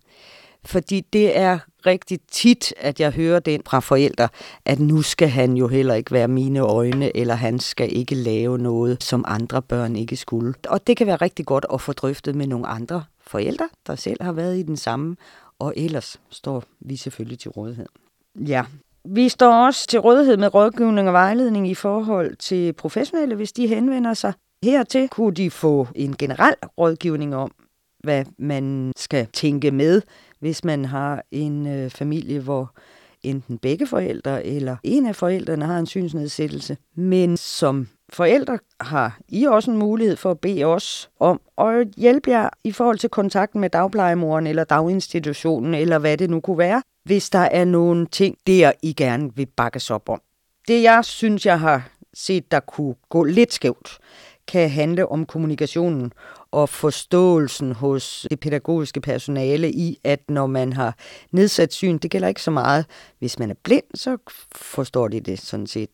Fordi 0.65 1.01
det 1.01 1.39
er 1.39 1.59
rigtig 1.87 2.19
tit, 2.31 2.75
at 2.77 3.01
jeg 3.01 3.11
hører 3.11 3.41
den 3.41 3.63
fra 3.67 3.81
forældre, 3.81 4.29
at 4.65 4.81
nu 4.81 5.03
skal 5.03 5.29
han 5.29 5.57
jo 5.57 5.69
heller 5.69 5.95
ikke 5.95 6.13
være 6.13 6.29
mine 6.29 6.61
øjne, 6.61 7.17
eller 7.17 7.35
han 7.35 7.59
skal 7.59 7.97
ikke 7.97 8.15
lave 8.15 8.59
noget, 8.59 9.03
som 9.03 9.25
andre 9.29 9.63
børn 9.63 9.97
ikke 9.97 10.17
skulle. 10.17 10.55
Og 10.69 10.87
det 10.87 10.97
kan 10.97 11.07
være 11.07 11.17
rigtig 11.17 11.47
godt 11.47 11.67
at 11.73 11.81
få 11.81 11.93
drøftet 11.93 12.35
med 12.35 12.47
nogle 12.47 12.67
andre 12.67 13.05
forældre, 13.27 13.69
der 13.87 13.97
selv 13.97 14.23
har 14.23 14.33
været 14.33 14.59
i 14.59 14.63
den 14.63 14.77
samme, 14.77 15.17
og 15.59 15.73
ellers 15.77 16.21
står 16.31 16.65
vi 16.81 16.97
selvfølgelig 16.97 17.39
til 17.39 17.51
rådighed. 17.51 17.87
Ja, 18.35 18.65
vi 19.05 19.29
står 19.29 19.67
også 19.67 19.87
til 19.87 20.01
rådighed 20.01 20.37
med 20.37 20.55
rådgivning 20.55 21.09
og 21.09 21.13
vejledning 21.13 21.71
i 21.71 21.75
forhold 21.75 22.37
til 22.37 22.73
professionelle, 22.73 23.35
hvis 23.35 23.53
de 23.53 23.67
henvender 23.67 24.15
sig. 24.15 24.33
Hertil 24.63 25.09
kunne 25.09 25.35
de 25.35 25.51
få 25.51 25.89
en 25.95 26.17
generel 26.17 26.55
rådgivning 26.79 27.37
om, 27.37 27.51
hvad 27.99 28.25
man 28.39 28.93
skal 28.97 29.27
tænke 29.33 29.71
med, 29.71 30.03
hvis 30.41 30.65
man 30.65 30.85
har 30.85 31.25
en 31.31 31.67
øh, 31.67 31.91
familie, 31.91 32.41
hvor 32.41 32.75
enten 33.23 33.59
begge 33.59 33.87
forældre 33.87 34.47
eller 34.47 34.77
en 34.83 35.07
af 35.07 35.17
forældrene 35.17 35.65
har 35.65 35.79
en 35.79 35.87
synsnedsættelse. 35.87 36.77
Men 36.95 37.37
som 37.37 37.89
forældre 38.13 38.59
har 38.81 39.19
I 39.29 39.45
også 39.45 39.71
en 39.71 39.77
mulighed 39.79 40.17
for 40.17 40.31
at 40.31 40.39
bede 40.39 40.65
os 40.65 41.11
om 41.21 41.41
at 41.59 41.89
hjælpe 41.97 42.31
jer 42.31 42.49
i 42.65 42.73
forhold 42.73 42.99
til 42.99 43.11
kontakten 43.11 43.61
med 43.61 43.71
dagplejemoren 43.71 44.47
eller 44.47 44.65
daginstitutionen, 44.65 45.75
eller 45.75 45.99
hvad 45.99 46.17
det 46.17 46.31
nu 46.31 46.41
kunne 46.41 46.59
være, 46.59 46.83
hvis 47.05 47.31
der 47.31 47.39
er 47.39 47.65
nogle 47.65 48.07
ting, 48.07 48.37
der 48.47 48.73
I 48.83 48.93
gerne 48.93 49.31
vil 49.37 49.47
bakkes 49.47 49.91
op 49.91 50.09
om. 50.09 50.21
Det 50.69 50.83
jeg 50.83 51.05
synes, 51.05 51.47
jeg 51.47 51.61
har 51.61 51.89
set, 52.15 52.51
der 52.51 52.61
kunne 52.61 52.95
gå 53.09 53.25
lidt 53.25 53.53
skævt, 53.53 53.99
kan 54.49 54.71
handle 54.71 55.09
om 55.09 55.27
kommunikationen 55.27 56.13
og 56.51 56.69
forståelsen 56.69 57.73
hos 57.73 58.27
det 58.31 58.41
pædagogiske 58.41 59.01
personale 59.01 59.73
i, 59.73 59.99
at 60.05 60.21
når 60.29 60.47
man 60.47 60.73
har 60.73 60.97
nedsat 61.31 61.73
syn, 61.73 61.99
det 61.99 62.11
gælder 62.11 62.29
ikke 62.29 62.43
så 62.43 62.51
meget. 62.51 62.87
Hvis 63.19 63.39
man 63.39 63.51
er 63.51 63.55
blind, 63.65 63.85
så 63.95 64.17
forstår 64.53 65.09
de 65.09 65.21
det 65.21 65.41
sådan 65.41 65.67
set 65.67 65.91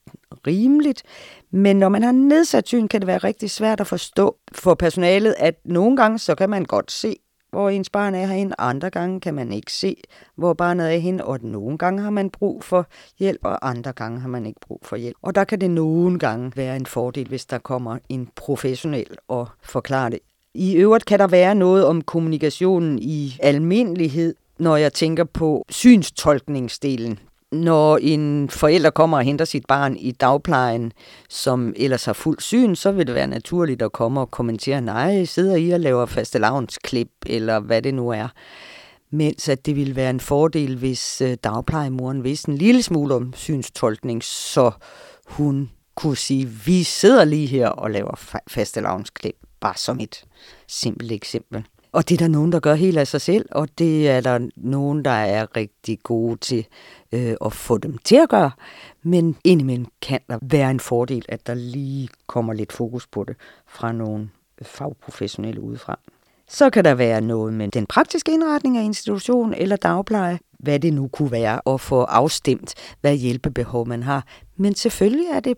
rimeligt. 0.47 1.03
Men 1.51 1.79
når 1.79 1.89
man 1.89 2.03
har 2.03 2.12
nedsat 2.12 2.69
syn, 2.69 2.89
kan 2.89 3.01
det 3.01 3.06
være 3.06 3.19
rigtig 3.19 3.51
svært 3.51 3.81
at 3.81 3.87
forstå 3.87 4.37
for 4.53 4.75
personalet, 4.75 5.35
at 5.39 5.55
nogle 5.65 5.97
gange 5.97 6.19
så 6.19 6.35
kan 6.35 6.51
man 6.51 6.65
godt 6.65 6.93
se, 6.93 7.17
hvor 7.55 7.69
ens 7.71 7.91
barn 7.91 8.15
er 8.15 8.27
herinde. 8.27 8.55
Andre 8.59 8.91
gange 8.91 9.21
kan 9.21 9.35
man 9.35 9.53
ikke 9.53 9.73
se, 9.73 9.97
hvor 10.37 10.55
barnet 10.55 10.95
er 10.95 10.99
henne, 10.99 11.25
og 11.25 11.39
nogle 11.43 11.79
gange 11.79 12.03
har 12.03 12.11
man 12.11 12.31
brug 12.31 12.65
for 12.65 12.87
hjælp, 13.19 13.41
og 13.43 13.69
andre 13.69 13.93
gange 13.93 14.21
har 14.21 14.29
man 14.29 14.47
ikke 14.47 14.61
brug 14.61 14.81
for 14.83 14.97
hjælp. 14.97 15.17
Og 15.23 15.35
der 15.35 15.45
kan 15.45 15.61
det 15.61 15.71
nogle 15.71 16.19
gange 16.19 16.53
være 16.56 16.77
en 16.77 16.87
fordel, 16.87 17.29
hvis 17.29 17.47
der 17.47 17.59
kommer 17.59 17.99
en 18.09 18.29
professionel 18.37 19.06
og 19.29 19.49
forklarer 19.63 20.08
det. 20.08 20.19
I 20.55 20.77
øvrigt 20.77 21.05
kan 21.05 21.19
der 21.19 21.27
være 21.27 21.55
noget 21.55 21.87
om 21.87 22.03
kommunikationen 22.03 22.99
i 22.99 23.37
almindelighed, 23.43 24.34
når 24.58 24.77
jeg 24.77 24.93
tænker 24.93 25.25
på 25.25 25.65
synstolkningsdelen 25.69 27.19
når 27.55 27.99
en 28.03 28.51
forælder 28.51 28.91
kommer 28.91 29.17
og 29.17 29.25
henter 29.25 29.44
sit 29.44 29.67
barn 29.67 29.96
i 29.96 30.11
dagplejen, 30.11 30.93
som 31.29 31.75
ellers 31.77 32.05
har 32.05 32.13
fuld 32.13 32.41
syn, 32.41 32.75
så 32.75 32.93
vil 32.93 33.06
det 33.06 33.15
være 33.15 33.27
naturligt 33.27 33.82
at 33.82 33.93
komme 33.93 34.20
og 34.20 34.31
kommentere, 34.31 34.81
nej, 34.81 35.25
sidder 35.25 35.56
I 35.56 35.70
og 35.70 35.81
laver 35.81 36.06
fastelavnsklip, 36.06 37.11
eller 37.27 37.61
hvad 37.61 37.82
det 37.82 37.94
nu 37.94 38.08
er. 38.08 38.29
Mens 39.11 39.49
at 39.49 39.67
det 39.67 39.77
ville 39.77 39.96
være 39.96 40.11
en 40.11 40.20
fordel, 40.20 40.77
hvis 40.77 41.20
øh, 41.20 41.37
dagplejemoren 41.44 42.25
vidste 42.25 42.51
en 42.51 42.58
lille 42.58 42.82
smule 42.82 43.15
om 43.15 43.32
synstolkning, 43.37 44.25
så 44.25 44.70
hun 45.27 45.70
kunne 45.94 46.17
sige, 46.17 46.46
vi 46.46 46.82
sidder 46.82 47.25
lige 47.25 47.46
her 47.46 47.69
og 47.69 47.91
laver 47.91 48.41
fastelavnsklip, 48.49 49.37
bare 49.61 49.77
som 49.77 50.01
et 50.01 50.25
simpelt 50.69 51.13
eksempel. 51.13 51.65
Og 51.94 52.08
det 52.08 52.15
er 52.15 52.19
der 52.19 52.29
nogen, 52.29 52.53
der 52.53 52.60
gør 52.60 52.74
helt 52.74 52.98
af 52.98 53.06
sig 53.06 53.20
selv, 53.20 53.46
og 53.51 53.69
det 53.79 54.10
er 54.10 54.20
der 54.20 54.48
nogen, 54.56 55.05
der 55.05 55.10
er 55.10 55.56
rigtig 55.56 55.98
gode 56.03 56.36
til 56.36 56.67
øh, 57.13 57.34
at 57.44 57.53
få 57.53 57.79
dem 57.79 57.98
til 57.98 58.17
at 58.17 58.29
gøre. 58.29 58.51
Men 59.03 59.36
indimellem 59.44 59.86
kan 60.03 60.20
der 60.29 60.39
være 60.43 60.70
en 60.70 60.81
fordel, 60.81 61.24
at 61.29 61.46
der 61.46 61.55
lige 61.55 62.08
kommer 62.27 62.53
lidt 62.53 62.72
fokus 62.72 63.06
på 63.06 63.24
det 63.24 63.36
fra 63.67 63.93
nogle 63.93 64.29
fagprofessionelle 64.63 65.60
udefra. 65.60 65.98
Så 66.48 66.70
kan 66.70 66.84
der 66.84 66.94
være 66.94 67.20
noget 67.20 67.55
med 67.55 67.69
den 67.69 67.86
praktiske 67.86 68.32
indretning 68.32 68.79
af 68.79 68.82
institution 68.82 69.55
eller 69.55 69.77
dagpleje, 69.77 70.39
hvad 70.58 70.81
det 70.81 70.93
nu 70.93 71.08
kunne 71.08 71.31
være, 71.31 71.60
og 71.60 71.81
få 71.81 72.03
afstemt, 72.03 72.74
hvad 73.01 73.17
hjælpebehov 73.17 73.89
man 73.89 74.03
har. 74.03 74.27
Men 74.56 74.74
selvfølgelig 74.74 75.27
er 75.27 75.41
det 75.41 75.56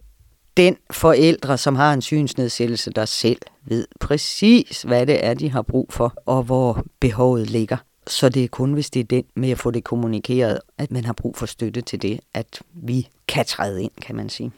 den 0.57 0.77
forældre, 0.91 1.59
som 1.59 1.77
har 1.77 1.93
en 1.93 2.03
synsnedsættelse, 2.03 2.91
der 2.91 3.05
selv 3.05 3.39
ved 3.65 3.87
præcis, 4.01 4.83
hvad 4.83 5.07
det 5.07 5.25
er, 5.25 5.35
de 5.35 5.51
har 5.51 5.63
brug 5.63 5.93
for, 5.93 6.15
og 6.27 6.43
hvor 6.43 6.85
behovet 7.01 7.51
ligger. 7.51 7.77
Så 8.07 8.29
det 8.29 8.45
er 8.45 8.49
kun, 8.49 8.73
hvis 8.73 8.91
det 8.91 9.01
er 9.01 9.05
den 9.05 9.25
med 9.35 9.51
at 9.51 9.59
få 9.59 9.71
det 9.71 9.85
kommunikeret, 9.85 10.59
at 10.79 10.91
man 10.91 11.05
har 11.05 11.13
brug 11.13 11.37
for 11.37 11.47
støtte 11.47 11.81
til 11.81 12.03
det, 12.03 12.21
at 12.35 12.63
vi 12.75 13.09
kan 13.29 13.45
træde 13.45 13.83
ind, 13.83 13.91
kan 14.03 14.17
man 14.17 14.29
sige. 14.29 14.53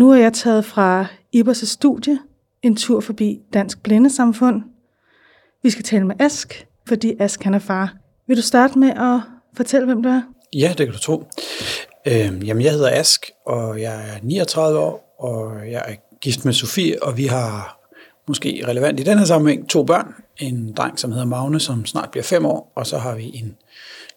Nu 0.00 0.10
er 0.10 0.16
jeg 0.16 0.32
taget 0.32 0.64
fra 0.64 1.06
Ibers 1.32 1.68
studie, 1.68 2.18
en 2.62 2.76
tur 2.76 3.00
forbi 3.00 3.40
Dansk 3.52 3.82
Blindesamfund, 3.82 4.62
Vi 5.62 5.70
skal 5.70 5.84
tale 5.84 6.06
med 6.06 6.16
Ask, 6.20 6.66
fordi 6.88 7.14
Ask 7.18 7.42
han 7.42 7.54
er 7.54 7.58
far. 7.58 8.05
Vil 8.26 8.36
du 8.36 8.42
starte 8.42 8.78
med 8.78 8.90
at 8.90 9.20
fortælle, 9.56 9.86
hvem 9.86 10.02
du 10.02 10.08
er? 10.08 10.22
Ja, 10.52 10.74
det 10.78 10.86
kan 10.86 10.92
du 10.92 10.98
tro. 10.98 11.24
Øh, 12.06 12.48
jamen, 12.48 12.62
jeg 12.62 12.72
hedder 12.72 12.90
Ask, 12.90 13.30
og 13.46 13.80
jeg 13.80 14.08
er 14.08 14.18
39 14.22 14.78
år, 14.78 15.16
og 15.18 15.70
jeg 15.70 15.82
er 15.86 15.94
gift 16.20 16.44
med 16.44 16.52
Sofie, 16.52 17.02
og 17.02 17.16
vi 17.16 17.26
har 17.26 17.80
måske 18.28 18.64
relevant 18.66 19.00
i 19.00 19.02
den 19.02 19.18
her 19.18 19.24
sammenhæng 19.24 19.68
to 19.68 19.84
børn. 19.84 20.14
En 20.38 20.72
dreng, 20.72 20.98
som 20.98 21.12
hedder 21.12 21.26
Magne, 21.26 21.60
som 21.60 21.86
snart 21.86 22.10
bliver 22.10 22.24
fem 22.24 22.46
år, 22.46 22.72
og 22.76 22.86
så 22.86 22.98
har 22.98 23.14
vi 23.14 23.30
en 23.34 23.56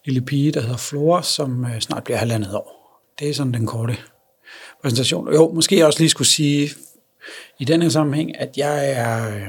lille 0.05 0.21
pige, 0.21 0.51
der 0.51 0.61
hedder 0.61 0.77
Flora, 0.77 1.23
som 1.23 1.65
øh, 1.65 1.79
snart 1.79 2.03
bliver 2.03 2.17
halvandet 2.17 2.55
år. 2.55 3.01
Det 3.19 3.29
er 3.29 3.33
sådan 3.33 3.53
den 3.53 3.65
korte 3.65 3.97
præsentation. 4.81 5.33
Jo, 5.33 5.51
måske 5.51 5.77
jeg 5.77 5.85
også 5.85 5.99
lige 5.99 6.09
skulle 6.09 6.27
sige 6.27 6.69
i 7.59 7.65
den 7.65 7.81
her 7.81 7.89
sammenhæng, 7.89 8.39
at 8.39 8.57
jeg 8.57 8.91
er, 8.91 9.35
øh, 9.35 9.43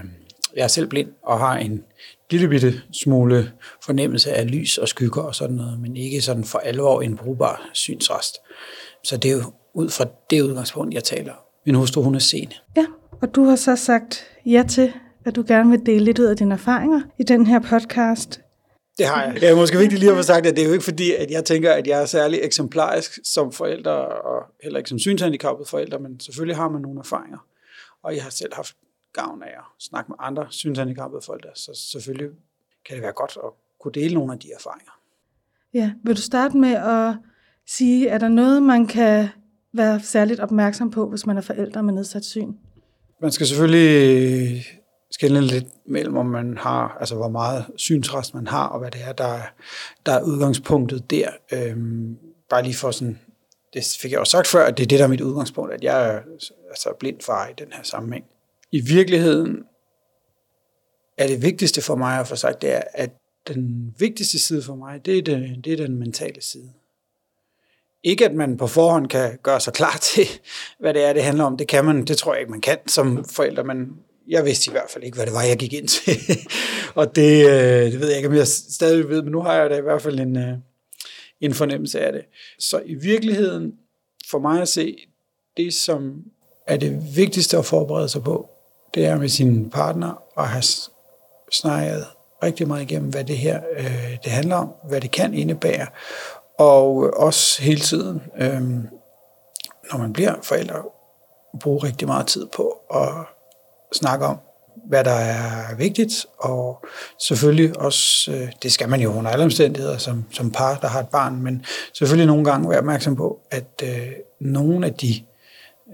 jeg 0.57 0.64
er 0.64 0.69
selv 0.69 0.87
blind 0.87 1.09
og 1.23 1.38
har 1.38 1.57
en 1.57 1.83
lille 2.30 2.49
bitte 2.49 2.82
smule 2.92 3.52
fornemmelse 3.84 4.32
af 4.32 4.50
lys 4.50 4.78
og 4.78 4.88
skygger 4.88 5.22
og 5.22 5.34
sådan 5.34 5.56
noget, 5.56 5.80
men 5.80 5.96
ikke 5.96 6.20
sådan 6.20 6.44
for 6.44 6.58
alvor 6.58 7.02
en 7.02 7.16
brugbar 7.16 7.70
synsrest. 7.72 8.34
Så 9.04 9.16
det 9.16 9.30
er 9.30 9.37
jo 9.37 9.42
ud 9.75 9.88
fra 9.88 10.04
det 10.30 10.42
udgangspunkt, 10.42 10.94
jeg 10.94 11.04
taler. 11.04 11.32
Min 11.66 11.75
hustru, 11.75 12.02
hun 12.02 12.14
er 12.14 12.18
seende. 12.18 12.54
Ja, 12.76 12.87
og 13.22 13.34
du 13.34 13.44
har 13.44 13.56
så 13.56 13.76
sagt 13.76 14.25
ja 14.46 14.64
til, 14.68 14.92
at 15.26 15.37
du 15.37 15.44
gerne 15.49 15.70
vil 15.70 15.87
dele 15.87 16.04
lidt 16.04 16.18
ud 16.18 16.25
af 16.25 16.37
dine 16.37 16.54
erfaringer 16.54 17.00
i 17.18 17.22
den 17.22 17.46
her 17.46 17.58
podcast. 17.58 18.40
Det 18.99 19.06
har 19.06 19.25
jeg. 19.25 19.34
Det 19.34 19.49
er 19.49 19.56
måske 19.56 19.78
vigtigt 19.78 20.00
lige 20.00 20.10
at 20.10 20.16
få 20.16 20.22
sagt, 20.22 20.46
at 20.46 20.56
det 20.56 20.62
er 20.62 20.66
jo 20.66 20.72
ikke 20.72 20.84
fordi, 20.84 21.14
at 21.14 21.30
jeg 21.30 21.44
tænker, 21.44 21.72
at 21.72 21.87
jeg 21.87 22.02
er 22.02 22.06
særlig 22.06 22.40
eksemplarisk 22.42 23.18
som 23.25 23.52
forældre, 23.52 24.06
og 24.08 24.42
heller 24.62 24.78
ikke 24.78 24.88
som 24.88 24.99
synshandicappet 24.99 25.68
forældre, 25.68 25.99
men 25.99 26.20
selvfølgelig 26.20 26.56
har 26.56 26.68
man 26.68 26.82
nogle 26.82 27.00
erfaringer. 27.00 27.38
Og 28.04 28.14
jeg 28.14 28.22
har 28.22 28.30
selv 28.30 28.54
haft 28.54 28.76
gavn 29.12 29.43
af 29.43 29.49
at 29.59 29.64
snakke 29.79 30.09
med 30.09 30.17
andre 30.19 30.47
synshandicappede 30.50 31.23
forældre, 31.26 31.49
så 31.55 31.88
selvfølgelig 31.93 32.31
kan 32.87 32.95
det 32.95 33.02
være 33.02 33.12
godt 33.12 33.38
at 33.45 33.50
kunne 33.81 33.93
dele 33.93 34.14
nogle 34.14 34.33
af 34.33 34.38
de 34.38 34.49
erfaringer. 34.52 34.93
Ja, 35.75 35.93
vil 36.05 36.17
du 36.17 36.23
starte 36.23 36.57
med 36.57 36.75
at 36.75 37.17
sige, 37.67 38.09
er 38.09 38.19
der 38.19 38.29
noget, 38.29 38.62
man 38.62 38.87
kan 38.87 39.29
være 39.73 40.00
særligt 40.00 40.40
opmærksom 40.40 40.90
på, 40.90 41.09
hvis 41.09 41.26
man 41.26 41.37
er 41.37 41.40
forældre 41.40 41.83
med 41.83 41.95
nedsat 41.95 42.25
syn? 42.25 42.55
Man 43.21 43.33
skal 43.33 43.47
selvfølgelig 43.47 44.64
skille 45.11 45.40
lidt 45.40 45.67
mellem, 45.87 46.17
om 46.17 46.26
man 46.26 46.57
har, 46.59 46.97
altså 47.00 47.14
hvor 47.14 47.29
meget 47.29 47.64
synsrest 47.76 48.35
man 48.35 48.47
har, 48.47 48.67
og 48.67 48.79
hvad 48.79 48.90
det 48.90 49.00
er, 49.05 49.12
der, 49.12 49.25
er, 49.25 49.43
der 50.07 50.12
er 50.12 50.23
udgangspunktet 50.23 51.11
der. 51.11 51.29
Øhm, 51.52 52.19
bare 52.50 52.62
lige 52.62 52.75
for 52.75 52.90
sådan, 52.90 53.19
det 53.75 53.97
fik 54.00 54.12
jeg 54.12 54.21
også 54.21 54.31
sagt 54.31 54.47
før, 54.47 54.67
at 54.67 54.79
det 54.79 54.83
er 54.83 54.87
det, 54.87 54.99
der 54.99 55.05
er 55.05 55.09
mit 55.09 55.21
udgangspunkt, 55.21 55.73
at 55.73 55.85
jeg 55.85 56.14
er 56.14 56.21
altså 56.69 56.88
blind 56.99 57.21
far 57.21 57.49
i 57.49 57.52
den 57.59 57.73
her 57.73 57.83
sammenhæng. 57.83 58.25
I 58.73 58.81
virkeligheden 58.81 59.65
er 61.19 61.27
det 61.27 61.43
vigtigste 61.43 61.83
for 61.83 61.95
mig 61.95 62.21
at 62.21 62.29
få 62.29 62.37
sagt, 62.37 62.62
det 62.62 62.75
er, 62.75 62.83
at 62.93 63.11
den 63.49 63.95
vigtigste 63.99 64.39
side 64.39 64.62
for 64.62 64.75
mig, 64.75 65.07
det 65.07 65.19
er, 65.19 65.23
det, 65.23 65.65
det 65.65 65.73
er 65.73 65.77
den 65.77 65.99
mentale 65.99 66.43
side. 66.43 66.73
Ikke 68.03 68.25
at 68.25 68.35
man 68.35 68.57
på 68.57 68.67
forhånd 68.67 69.09
kan 69.09 69.39
gøre 69.43 69.61
sig 69.61 69.73
klar 69.73 69.99
til, 70.15 70.27
hvad 70.79 70.95
det 70.95 71.05
er, 71.05 71.12
det 71.12 71.23
handler 71.23 71.45
om. 71.45 71.57
Det 71.57 71.69
kan 71.69 71.85
man, 71.85 72.05
det 72.05 72.19
tror 72.19 72.33
jeg 72.33 72.41
ikke, 72.41 72.50
man 72.50 72.61
kan 72.61 72.79
som 72.87 73.25
forældre, 73.25 73.65
men 73.65 73.97
jeg 74.29 74.45
vidste 74.45 74.71
i 74.71 74.73
hvert 74.73 74.91
fald 74.91 75.05
ikke, 75.05 75.15
hvad 75.15 75.27
det 75.27 75.35
var, 75.35 75.43
jeg 75.43 75.57
gik 75.57 75.73
ind 75.73 75.89
til. 75.89 76.17
og 77.00 77.17
det, 77.17 77.47
øh, 77.47 77.93
det 77.93 78.00
ved 78.00 78.09
jeg 78.09 78.17
ikke, 78.17 78.29
om 78.29 78.35
jeg 78.35 78.47
stadig 78.49 79.09
ved, 79.09 79.23
men 79.23 79.33
nu 79.33 79.41
har 79.41 79.55
jeg 79.55 79.71
da 79.71 79.77
i 79.77 79.83
hvert 79.83 80.03
fald 80.03 80.21
en, 80.21 80.37
øh, 80.37 80.55
en 81.41 81.55
fornemmelse 81.55 82.00
af 82.00 82.12
det. 82.12 82.23
Så 82.59 82.83
i 82.87 82.95
virkeligheden, 82.95 83.73
for 84.31 84.39
mig 84.39 84.62
at 84.62 84.69
se, 84.69 84.97
det 85.57 85.75
som 85.75 86.25
er 86.67 86.77
det 86.77 87.17
vigtigste 87.17 87.59
at 87.59 87.67
forberede 87.67 88.09
sig 88.09 88.23
på, 88.23 88.50
det 88.94 89.06
er 89.06 89.16
med 89.16 89.28
sin 89.28 89.70
partner 89.70 90.23
og 90.37 90.49
have 90.49 90.62
snakket 91.52 92.06
rigtig 92.42 92.68
meget 92.68 92.82
igennem, 92.82 93.11
hvad 93.11 93.25
det 93.25 93.38
her 93.38 93.61
øh, 93.76 94.16
det 94.25 94.32
handler 94.32 94.56
om, 94.56 94.73
hvad 94.88 95.00
det 95.00 95.11
kan 95.11 95.35
indebære, 95.35 95.87
og 96.59 97.11
også 97.16 97.62
hele 97.62 97.80
tiden, 97.80 98.23
øh, 98.38 98.62
når 99.92 99.99
man 99.99 100.12
bliver 100.12 100.35
forældre, 100.42 100.82
bruge 101.61 101.85
rigtig 101.85 102.09
meget 102.09 102.26
tid 102.26 102.47
på 102.47 102.76
at 102.94 103.09
snakke 103.92 104.26
om, 104.26 104.38
hvad 104.88 105.04
der 105.04 105.11
er 105.11 105.75
vigtigt, 105.75 106.26
og 106.38 106.85
selvfølgelig 107.18 107.80
også, 107.80 108.32
øh, 108.32 108.52
det 108.62 108.73
skal 108.73 108.88
man 108.88 109.00
jo 109.00 109.14
under 109.14 109.30
alle 109.30 109.44
omstændigheder 109.44 109.99
som, 109.99 110.25
som 110.32 110.50
par, 110.50 110.75
der 110.75 110.88
har 110.88 111.00
et 111.00 111.09
barn, 111.09 111.42
men 111.42 111.64
selvfølgelig 111.92 112.26
nogle 112.26 112.44
gange 112.44 112.70
være 112.70 112.78
opmærksom 112.78 113.16
på, 113.16 113.40
at 113.50 113.82
øh, 113.82 114.12
nogle 114.40 114.87
af 114.87 114.94
de 114.94 115.14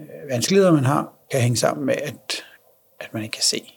øh, 0.01 0.31
vanskeligheder, 0.31 0.73
man 0.73 0.85
har, 0.85 1.13
kan 1.31 1.41
hænge 1.41 1.57
sammen 1.57 1.87
med, 1.87 1.95
at, 2.03 2.45
at 3.01 3.15
man 3.15 3.23
ikke 3.23 3.33
kan 3.33 3.43
se. 3.43 3.73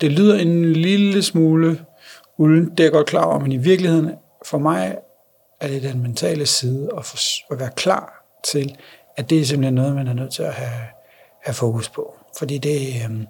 Det 0.00 0.12
lyder 0.12 0.38
en 0.38 0.72
lille 0.72 1.22
smule 1.22 1.84
uden, 2.38 2.70
det 2.70 2.80
er 2.80 2.84
jeg 2.84 2.92
godt 2.92 3.06
klar 3.06 3.24
over, 3.24 3.38
men 3.38 3.52
i 3.52 3.56
virkeligheden, 3.56 4.10
for 4.46 4.58
mig 4.58 4.98
er 5.60 5.68
det 5.68 5.82
den 5.82 6.02
mentale 6.02 6.46
side 6.46 6.88
at, 6.96 7.04
for, 7.04 7.16
at 7.52 7.60
være 7.60 7.70
klar 7.76 8.24
til, 8.44 8.76
at 9.16 9.30
det 9.30 9.40
er 9.40 9.44
simpelthen 9.44 9.74
noget, 9.74 9.94
man 9.94 10.08
er 10.08 10.12
nødt 10.12 10.32
til 10.32 10.42
at 10.42 10.52
have, 10.54 10.86
have 11.42 11.54
fokus 11.54 11.88
på. 11.88 12.14
Fordi 12.38 12.58
det, 12.58 13.02
øh, 13.04 13.26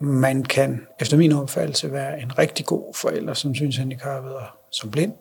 man 0.00 0.42
kan 0.42 0.86
efter 1.00 1.16
min 1.16 1.32
opfattelse 1.32 1.92
være 1.92 2.20
en 2.20 2.38
rigtig 2.38 2.66
god 2.66 2.94
forælder 2.94 3.34
som 3.34 3.54
synshandicappet 3.54 4.34
og 4.34 4.46
som 4.70 4.90
blind. 4.90 5.12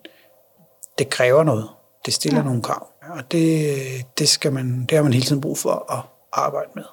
Det 0.97 1.09
kræver 1.09 1.43
noget. 1.43 1.69
Det 2.05 2.13
stiller 2.13 2.39
ja. 2.39 2.45
nogle 2.45 2.61
krav. 2.61 2.87
Og 3.09 3.31
det, 3.31 3.75
det, 4.19 4.29
skal 4.29 4.53
man, 4.53 4.85
det 4.89 4.95
har 4.95 5.03
man 5.03 5.13
hele 5.13 5.25
tiden 5.25 5.41
brug 5.41 5.57
for 5.57 5.93
at 5.93 6.03
arbejde 6.33 6.69
med. 6.75 6.83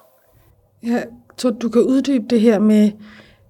Ja, 0.83 1.03
så 1.37 1.49
du 1.49 1.69
kan 1.69 1.81
uddybe 1.81 2.25
det 2.29 2.41
her 2.41 2.59
med 2.59 2.91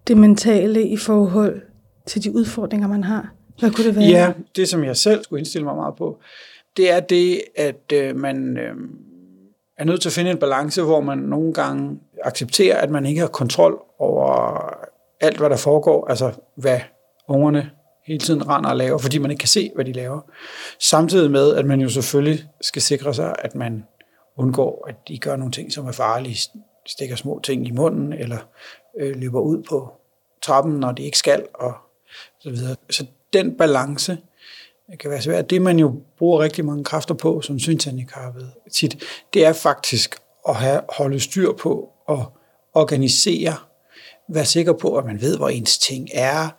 det 0.08 0.18
mentale 0.18 0.88
i 0.88 0.98
forhold 0.98 1.62
til 2.06 2.24
de 2.24 2.36
udfordringer, 2.36 2.88
man 2.88 3.04
har. 3.04 3.34
Hvad 3.60 3.72
kunne 3.72 3.88
det 3.88 3.96
være? 3.96 4.06
Ja, 4.06 4.34
det 4.56 4.70
som 4.70 4.84
jeg 4.84 4.98
selv 4.98 5.24
skulle 5.24 5.40
indstille 5.40 5.66
mig 5.66 5.76
meget 5.76 5.96
på, 5.96 6.20
det 6.78 6.92
er 6.92 7.00
det, 7.00 7.42
at 7.56 7.92
øh, 7.94 8.16
man 8.16 8.58
øh, 8.58 8.76
er 9.78 9.84
nødt 9.86 10.02
til 10.02 10.10
at 10.10 10.14
finde 10.14 10.32
en 10.32 10.38
balance, 10.38 10.82
hvor 10.82 11.02
man 11.02 11.18
nogle 11.18 11.54
gange 11.54 12.00
accepterer, 12.24 12.78
at 12.78 12.90
man 12.90 13.06
ikke 13.06 13.22
har 13.22 13.28
kontrol 13.28 13.80
over 14.00 14.60
alt, 15.22 15.38
hvad 15.38 15.50
der 15.50 15.58
foregår, 15.58 16.08
altså 16.08 16.32
hvad 16.56 16.80
ungerne 17.28 17.70
hele 18.08 18.20
tiden 18.20 18.48
render 18.48 18.70
og 18.70 18.76
laver, 18.76 18.98
fordi 18.98 19.18
man 19.18 19.32
ikke 19.32 19.42
kan 19.42 19.48
se, 19.48 19.72
hvad 19.76 19.86
de 19.86 19.94
laver. 19.94 20.22
Samtidig 20.80 21.32
med, 21.32 21.56
at 21.56 21.66
man 21.66 21.82
jo 21.82 21.90
selvfølgelig 21.90 22.46
skal 22.62 22.82
sikre 22.82 23.14
sig, 23.14 23.36
at 23.40 23.56
man 23.56 23.84
undgår, 24.38 24.86
at 24.90 24.96
de 25.08 25.18
gør 25.18 25.36
nogle 25.36 25.52
ting, 25.52 25.72
som 25.72 25.88
er 25.88 25.92
farlige, 25.92 26.50
stikker 26.88 27.16
små 27.16 27.40
ting 27.44 27.68
i 27.68 27.72
munden, 27.72 28.14
eller 28.14 28.38
øh, 29.00 29.16
løber 29.16 29.40
ud 29.42 29.64
på 29.64 29.94
trappen, 30.42 30.74
når 30.74 30.92
de 30.92 31.04
ikke 31.04 31.18
skal, 31.18 31.46
og 31.54 31.74
så 32.40 32.50
videre. 32.50 32.76
Så 32.90 33.06
den 33.34 33.58
balance 33.58 34.18
kan 35.00 35.10
være 35.10 35.22
svært. 35.22 35.50
Det, 35.50 35.62
man 35.62 35.80
jo 35.80 36.02
bruger 36.18 36.40
rigtig 36.40 36.66
mange 36.66 36.84
kræfter 36.84 37.14
på, 37.14 37.42
som 37.42 37.60
synshandicappet 37.60 38.52
tit, 38.72 39.04
det 39.34 39.46
er 39.46 39.54
faktisk 39.54 40.16
at 40.48 40.56
have, 40.56 40.82
holde 40.90 41.20
styr 41.20 41.52
på 41.54 41.90
og 42.06 42.34
organisere, 42.74 43.56
være 44.30 44.46
sikker 44.46 44.74
på, 44.74 44.98
at 44.98 45.06
man 45.06 45.22
ved, 45.22 45.38
hvor 45.38 45.50
ens 45.50 45.78
ting 45.78 46.10
er, 46.14 46.50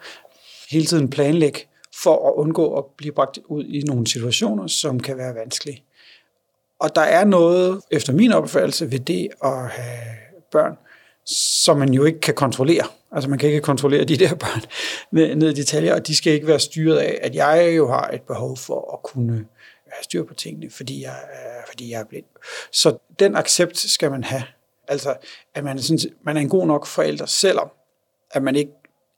hele 0.71 0.87
tiden 0.87 1.11
planlægge 1.11 1.61
for 2.03 2.29
at 2.29 2.35
undgå 2.35 2.75
at 2.75 2.85
blive 2.97 3.13
bragt 3.13 3.39
ud 3.49 3.65
i 3.65 3.81
nogle 3.81 4.07
situationer, 4.07 4.67
som 4.67 5.01
kan 5.01 5.17
være 5.17 5.35
vanskelige. 5.35 5.83
Og 6.81 6.95
der 6.95 7.01
er 7.01 7.25
noget, 7.25 7.83
efter 7.91 8.13
min 8.13 8.33
opfattelse, 8.33 8.91
ved 8.91 9.01
det 9.01 9.29
at 9.45 9.71
have 9.71 10.17
børn, 10.53 10.77
som 11.27 11.79
man 11.79 11.95
jo 11.95 12.05
ikke 12.05 12.21
kan 12.21 12.35
kontrollere. 12.35 12.85
Altså 13.13 13.31
man 13.31 13.39
kan 13.39 13.49
ikke 13.49 13.61
kontrollere 13.61 14.05
de 14.05 14.17
der 14.17 14.35
børn 14.35 14.63
ned 15.39 15.51
i 15.51 15.55
detaljer, 15.55 15.95
og 15.95 16.07
de 16.07 16.17
skal 16.17 16.33
ikke 16.33 16.47
være 16.47 16.61
styret 16.61 16.99
af, 16.99 17.19
at 17.23 17.35
jeg 17.35 17.73
jo 17.77 17.89
har 17.89 18.09
et 18.09 18.23
behov 18.23 18.57
for 18.57 18.93
at 18.93 19.03
kunne 19.03 19.47
have 19.87 20.03
styr 20.03 20.25
på 20.25 20.35
tingene, 20.35 20.71
fordi 20.71 21.03
jeg, 21.03 21.17
fordi 21.69 21.91
jeg 21.91 22.01
er 22.01 22.05
blind. 22.05 22.25
Så 22.73 22.99
den 23.19 23.37
accept 23.37 23.79
skal 23.79 24.11
man 24.11 24.25
have. 24.25 24.43
Altså, 24.89 25.17
at 25.55 25.65
man 25.65 25.83
synes, 25.83 26.07
man 26.23 26.37
er 26.37 26.41
en 26.41 26.49
god 26.49 26.67
nok 26.67 26.87
forælder, 26.87 27.27
selvom 27.27 27.71
at 28.31 28.43
man 28.43 28.57
ikke 28.57 28.73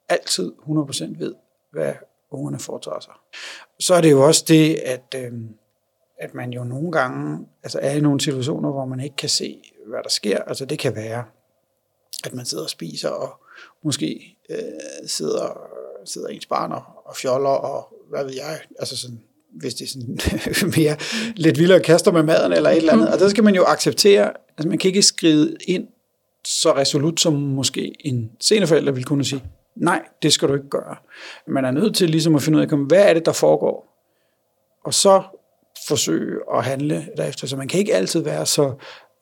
altid 0.09 0.51
100% 0.51 1.19
ved, 1.19 1.35
hvad 1.71 1.93
ungerne 2.31 2.59
foretager 2.59 2.99
sig. 2.99 3.13
Så 3.79 3.93
er 3.93 4.01
det 4.01 4.11
jo 4.11 4.27
også 4.27 4.45
det, 4.47 4.75
at, 4.75 5.15
øh, 5.15 5.31
at 6.19 6.33
man 6.33 6.51
jo 6.51 6.63
nogle 6.63 6.91
gange 6.91 7.47
altså 7.63 7.79
er 7.81 7.91
i 7.91 7.99
nogle 7.99 8.21
situationer, 8.21 8.71
hvor 8.71 8.85
man 8.85 8.99
ikke 8.99 9.15
kan 9.15 9.29
se, 9.29 9.61
hvad 9.87 9.99
der 10.03 10.09
sker. 10.09 10.37
Altså 10.37 10.65
det 10.65 10.79
kan 10.79 10.95
være, 10.95 11.23
at 12.25 12.33
man 12.33 12.45
sidder 12.45 12.63
og 12.63 12.69
spiser, 12.69 13.09
og 13.09 13.41
måske 13.83 14.37
øh, 14.49 14.57
sidder, 15.07 15.61
sidder 16.05 16.27
ens 16.27 16.45
barn 16.45 16.71
og, 16.71 16.83
og 17.05 17.15
fjoller, 17.15 17.49
og 17.49 17.93
hvad 18.09 18.23
ved 18.23 18.33
jeg, 18.33 18.59
altså 18.79 18.97
sådan, 18.97 19.19
hvis 19.59 19.73
det 19.73 19.85
er 19.85 19.89
sådan 19.89 20.19
mere 20.77 20.97
lidt 21.35 21.59
vildere 21.59 21.79
kaster 21.79 22.11
med 22.11 22.23
maden 22.23 22.53
eller 22.53 22.69
et 22.69 22.77
eller 22.77 22.93
andet. 22.93 23.13
Og 23.13 23.19
der 23.19 23.29
skal 23.29 23.43
man 23.43 23.55
jo 23.55 23.63
acceptere, 23.63 24.33
altså 24.57 24.69
man 24.69 24.77
kan 24.77 24.87
ikke 24.87 25.01
skride 25.01 25.57
ind 25.67 25.87
så 26.45 26.75
resolut, 26.75 27.19
som 27.19 27.33
måske 27.33 27.95
en 27.99 28.31
seneforælder 28.39 28.91
vil 28.91 29.05
kunne 29.05 29.25
sige, 29.25 29.43
nej, 29.75 30.01
det 30.21 30.33
skal 30.33 30.47
du 30.47 30.53
ikke 30.53 30.69
gøre. 30.69 30.95
Man 31.47 31.65
er 31.65 31.71
nødt 31.71 31.95
til 31.95 32.09
ligesom 32.09 32.35
at 32.35 32.41
finde 32.41 32.57
ud 32.57 32.63
af, 32.63 32.77
hvad 32.87 33.09
er 33.09 33.13
det, 33.13 33.25
der 33.25 33.31
foregår? 33.31 33.89
Og 34.85 34.93
så 34.93 35.23
forsøge 35.87 36.39
at 36.53 36.63
handle 36.63 37.07
derefter. 37.17 37.47
Så 37.47 37.57
man 37.57 37.67
kan 37.67 37.79
ikke 37.79 37.95
altid 37.95 38.19
være 38.19 38.45
så 38.45 38.73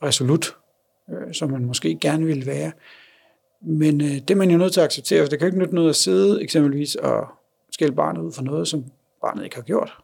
resolut, 0.03 0.55
øh, 1.09 1.33
som 1.33 1.51
man 1.51 1.65
måske 1.65 1.97
gerne 2.01 2.25
ville 2.25 2.45
være. 2.45 2.71
Men 3.61 4.01
øh, 4.01 4.07
det 4.07 4.31
er 4.31 4.35
man 4.35 4.51
jo 4.51 4.57
nødt 4.57 4.73
til 4.73 4.79
at 4.79 4.85
acceptere, 4.85 5.23
for 5.23 5.29
det 5.29 5.39
kan 5.39 5.45
jo 5.45 5.49
ikke 5.49 5.59
nytte 5.59 5.75
noget 5.75 5.89
at 5.89 5.95
sidde 5.95 6.41
eksempelvis 6.41 6.95
og 6.95 7.27
skælde 7.71 7.95
barnet 7.95 8.21
ud 8.21 8.31
for 8.31 8.43
noget, 8.43 8.67
som 8.67 8.85
barnet 9.21 9.43
ikke 9.43 9.55
har 9.55 9.63
gjort. 9.63 9.97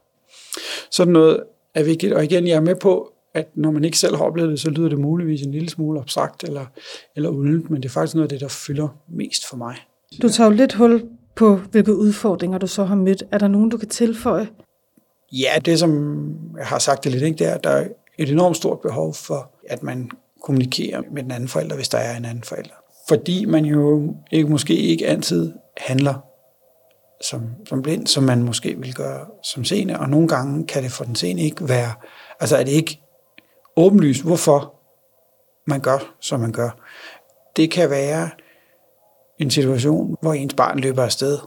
Sådan 0.91 1.13
noget 1.13 1.43
er 1.73 1.83
vigtigt, 1.83 2.13
og 2.13 2.23
igen, 2.23 2.47
jeg 2.47 2.55
er 2.55 2.61
med 2.61 2.75
på, 2.75 3.13
at 3.33 3.47
når 3.55 3.71
man 3.71 3.83
ikke 3.83 3.97
selv 3.97 4.15
har 4.15 4.23
oplevet 4.23 4.49
det, 4.49 4.59
så 4.59 4.69
lyder 4.69 4.89
det 4.89 4.99
muligvis 4.99 5.41
en 5.41 5.51
lille 5.51 5.69
smule 5.69 5.99
abstrakt 5.99 6.43
eller, 6.43 6.65
eller 7.15 7.29
uldent, 7.29 7.69
men 7.69 7.83
det 7.83 7.89
er 7.89 7.93
faktisk 7.93 8.15
noget 8.15 8.25
af 8.25 8.29
det, 8.29 8.41
der 8.41 8.47
fylder 8.47 8.87
mest 9.07 9.49
for 9.49 9.57
mig. 9.57 9.75
Du 10.21 10.29
tager 10.29 10.49
jo 10.49 10.55
lidt 10.55 10.73
hul 10.73 11.03
på, 11.35 11.55
hvilke 11.55 11.95
udfordringer 11.95 12.57
du 12.57 12.67
så 12.67 12.83
har 12.83 12.95
mødt. 12.95 13.23
Er 13.31 13.37
der 13.37 13.47
nogen, 13.47 13.69
du 13.69 13.77
kan 13.77 13.89
tilføje? 13.89 14.47
Ja, 15.33 15.59
det 15.65 15.79
som 15.79 16.23
jeg 16.57 16.65
har 16.65 16.79
sagt 16.79 17.03
det 17.03 17.11
lidt, 17.11 17.23
ikke, 17.23 17.37
det 17.37 17.47
er, 17.47 17.53
at 17.53 17.63
der 17.63 17.69
er 17.69 17.87
et 18.17 18.29
enormt 18.29 18.57
stort 18.57 18.79
behov 18.79 19.13
for, 19.13 19.51
at 19.69 19.83
man 19.83 20.09
kommunikerer 20.43 21.01
med 21.11 21.23
den 21.23 21.31
anden 21.31 21.49
forælder, 21.49 21.75
hvis 21.75 21.89
der 21.89 21.97
er 21.97 22.17
en 22.17 22.25
anden 22.25 22.43
forælder. 22.43 22.73
Fordi 23.07 23.45
man 23.45 23.65
jo 23.65 24.13
ikke, 24.31 24.49
måske 24.49 24.75
ikke 24.75 25.07
altid 25.07 25.53
handler 25.77 26.13
som, 27.21 27.41
som 27.69 27.81
blind, 27.81 28.07
som 28.07 28.23
man 28.23 28.43
måske 28.43 28.77
vil 28.77 28.93
gøre 28.93 29.25
som 29.43 29.63
seende, 29.63 29.99
og 29.99 30.09
nogle 30.09 30.27
gange 30.27 30.67
kan 30.67 30.83
det 30.83 30.91
for 30.91 31.03
den 31.03 31.15
seende 31.15 31.43
ikke 31.43 31.69
være, 31.69 31.93
altså 32.39 32.57
er 32.57 32.63
det 32.63 32.71
ikke 32.71 33.01
åbenlyst, 33.77 34.23
hvorfor 34.23 34.73
man 35.67 35.79
gør, 35.81 36.15
som 36.19 36.39
man 36.39 36.51
gør. 36.51 36.69
Det 37.55 37.71
kan 37.71 37.89
være 37.89 38.29
en 39.39 39.51
situation, 39.51 40.15
hvor 40.21 40.33
ens 40.33 40.53
barn 40.53 40.79
løber 40.79 41.03
afsted, 41.03 41.37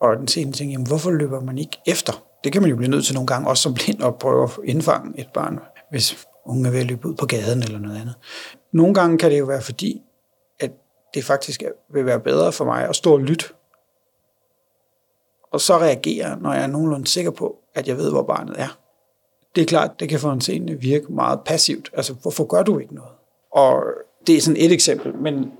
og 0.00 0.16
den 0.16 0.28
seende 0.28 0.52
tænker, 0.52 0.72
jamen, 0.72 0.86
hvorfor 0.86 1.10
løber 1.10 1.40
man 1.40 1.58
ikke 1.58 1.78
efter? 1.86 2.25
Det 2.44 2.52
kan 2.52 2.62
man 2.62 2.70
jo 2.70 2.76
blive 2.76 2.90
nødt 2.90 3.04
til 3.04 3.14
nogle 3.14 3.26
gange, 3.26 3.48
også 3.48 3.62
som 3.62 3.74
blind, 3.74 4.02
at 4.02 4.18
prøve 4.18 4.44
at 4.44 4.50
indfange 4.64 5.20
et 5.20 5.28
barn, 5.34 5.58
hvis 5.90 6.26
unge 6.44 6.66
er 6.68 6.72
ved 6.72 6.80
at 6.80 6.86
løbe 6.86 7.08
ud 7.08 7.14
på 7.14 7.26
gaden 7.26 7.62
eller 7.62 7.78
noget 7.78 8.00
andet. 8.00 8.14
Nogle 8.72 8.94
gange 8.94 9.18
kan 9.18 9.30
det 9.30 9.38
jo 9.38 9.44
være 9.44 9.62
fordi, 9.62 10.02
at 10.60 10.70
det 11.14 11.24
faktisk 11.24 11.62
vil 11.92 12.06
være 12.06 12.20
bedre 12.20 12.52
for 12.52 12.64
mig 12.64 12.88
at 12.88 12.96
stå 12.96 13.12
og 13.12 13.20
lytte 13.20 13.44
og 15.56 15.60
så 15.60 15.78
reagere, 15.78 16.38
når 16.40 16.52
jeg 16.52 16.62
er 16.62 16.66
nogenlunde 16.66 17.06
sikker 17.06 17.30
på, 17.30 17.56
at 17.74 17.88
jeg 17.88 17.96
ved, 17.96 18.10
hvor 18.10 18.22
barnet 18.22 18.54
er. 18.58 18.78
Det 19.54 19.62
er 19.62 19.66
klart, 19.66 20.00
det 20.00 20.08
kan 20.08 20.20
for 20.20 20.32
en 20.32 20.40
scene 20.40 20.80
virke 20.80 21.12
meget 21.12 21.40
passivt. 21.46 21.90
Altså, 21.92 22.12
hvorfor 22.12 22.44
gør 22.44 22.62
du 22.62 22.78
ikke 22.78 22.94
noget? 22.94 23.10
Og 23.52 23.82
det 24.26 24.36
er 24.36 24.40
sådan 24.40 24.60
et 24.60 24.72
eksempel, 24.72 25.14
men 25.14 25.52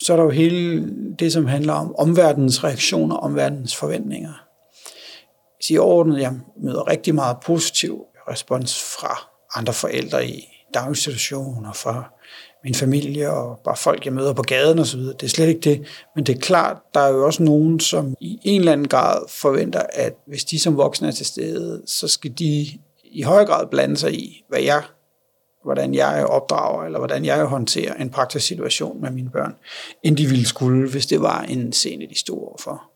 så 0.00 0.12
er 0.12 0.16
der 0.16 0.24
jo 0.24 0.30
hele 0.30 0.90
det, 1.18 1.32
som 1.32 1.46
handler 1.46 1.72
om 1.72 1.96
omverdens 1.96 2.64
reaktioner, 2.64 3.16
omverdens 3.16 3.76
forventninger 3.76 4.43
sige 5.66 5.80
ordnet, 5.80 6.20
jeg 6.20 6.32
møder 6.62 6.88
rigtig 6.88 7.14
meget 7.14 7.36
positiv 7.46 8.04
respons 8.28 8.82
fra 8.82 9.30
andre 9.54 9.72
forældre 9.72 10.26
i 10.26 10.48
daginstitutioner, 10.74 11.72
fra 11.72 12.10
min 12.64 12.74
familie 12.74 13.30
og 13.30 13.58
bare 13.64 13.76
folk, 13.76 14.04
jeg 14.04 14.12
møder 14.12 14.32
på 14.32 14.42
gaden 14.42 14.78
og 14.78 14.86
så 14.86 14.96
videre. 14.96 15.12
Det 15.12 15.22
er 15.22 15.30
slet 15.30 15.48
ikke 15.48 15.60
det. 15.60 15.86
Men 16.14 16.24
det 16.24 16.34
er 16.34 16.40
klart, 16.40 16.76
der 16.94 17.00
er 17.00 17.08
jo 17.08 17.26
også 17.26 17.42
nogen, 17.42 17.80
som 17.80 18.14
i 18.20 18.38
en 18.42 18.60
eller 18.60 18.72
anden 18.72 18.88
grad 18.88 19.22
forventer, 19.28 19.82
at 19.92 20.14
hvis 20.26 20.44
de 20.44 20.58
som 20.60 20.76
voksne 20.76 21.08
er 21.08 21.12
til 21.12 21.26
stede, 21.26 21.82
så 21.86 22.08
skal 22.08 22.30
de 22.38 22.66
i 23.04 23.22
høj 23.22 23.44
grad 23.44 23.66
blande 23.66 23.96
sig 23.96 24.14
i, 24.14 24.44
hvad 24.48 24.60
jeg, 24.60 24.82
hvordan 25.64 25.94
jeg 25.94 26.26
opdrager, 26.26 26.84
eller 26.84 26.98
hvordan 26.98 27.24
jeg 27.24 27.44
håndterer 27.44 27.94
en 27.94 28.10
praktisk 28.10 28.46
situation 28.46 29.00
med 29.00 29.10
mine 29.10 29.30
børn, 29.30 29.54
end 30.02 30.16
de 30.16 30.26
ville 30.26 30.46
skulle, 30.46 30.90
hvis 30.90 31.06
det 31.06 31.20
var 31.20 31.42
en 31.42 31.72
scene, 31.72 32.06
de 32.06 32.18
stod 32.18 32.38
overfor. 32.38 32.93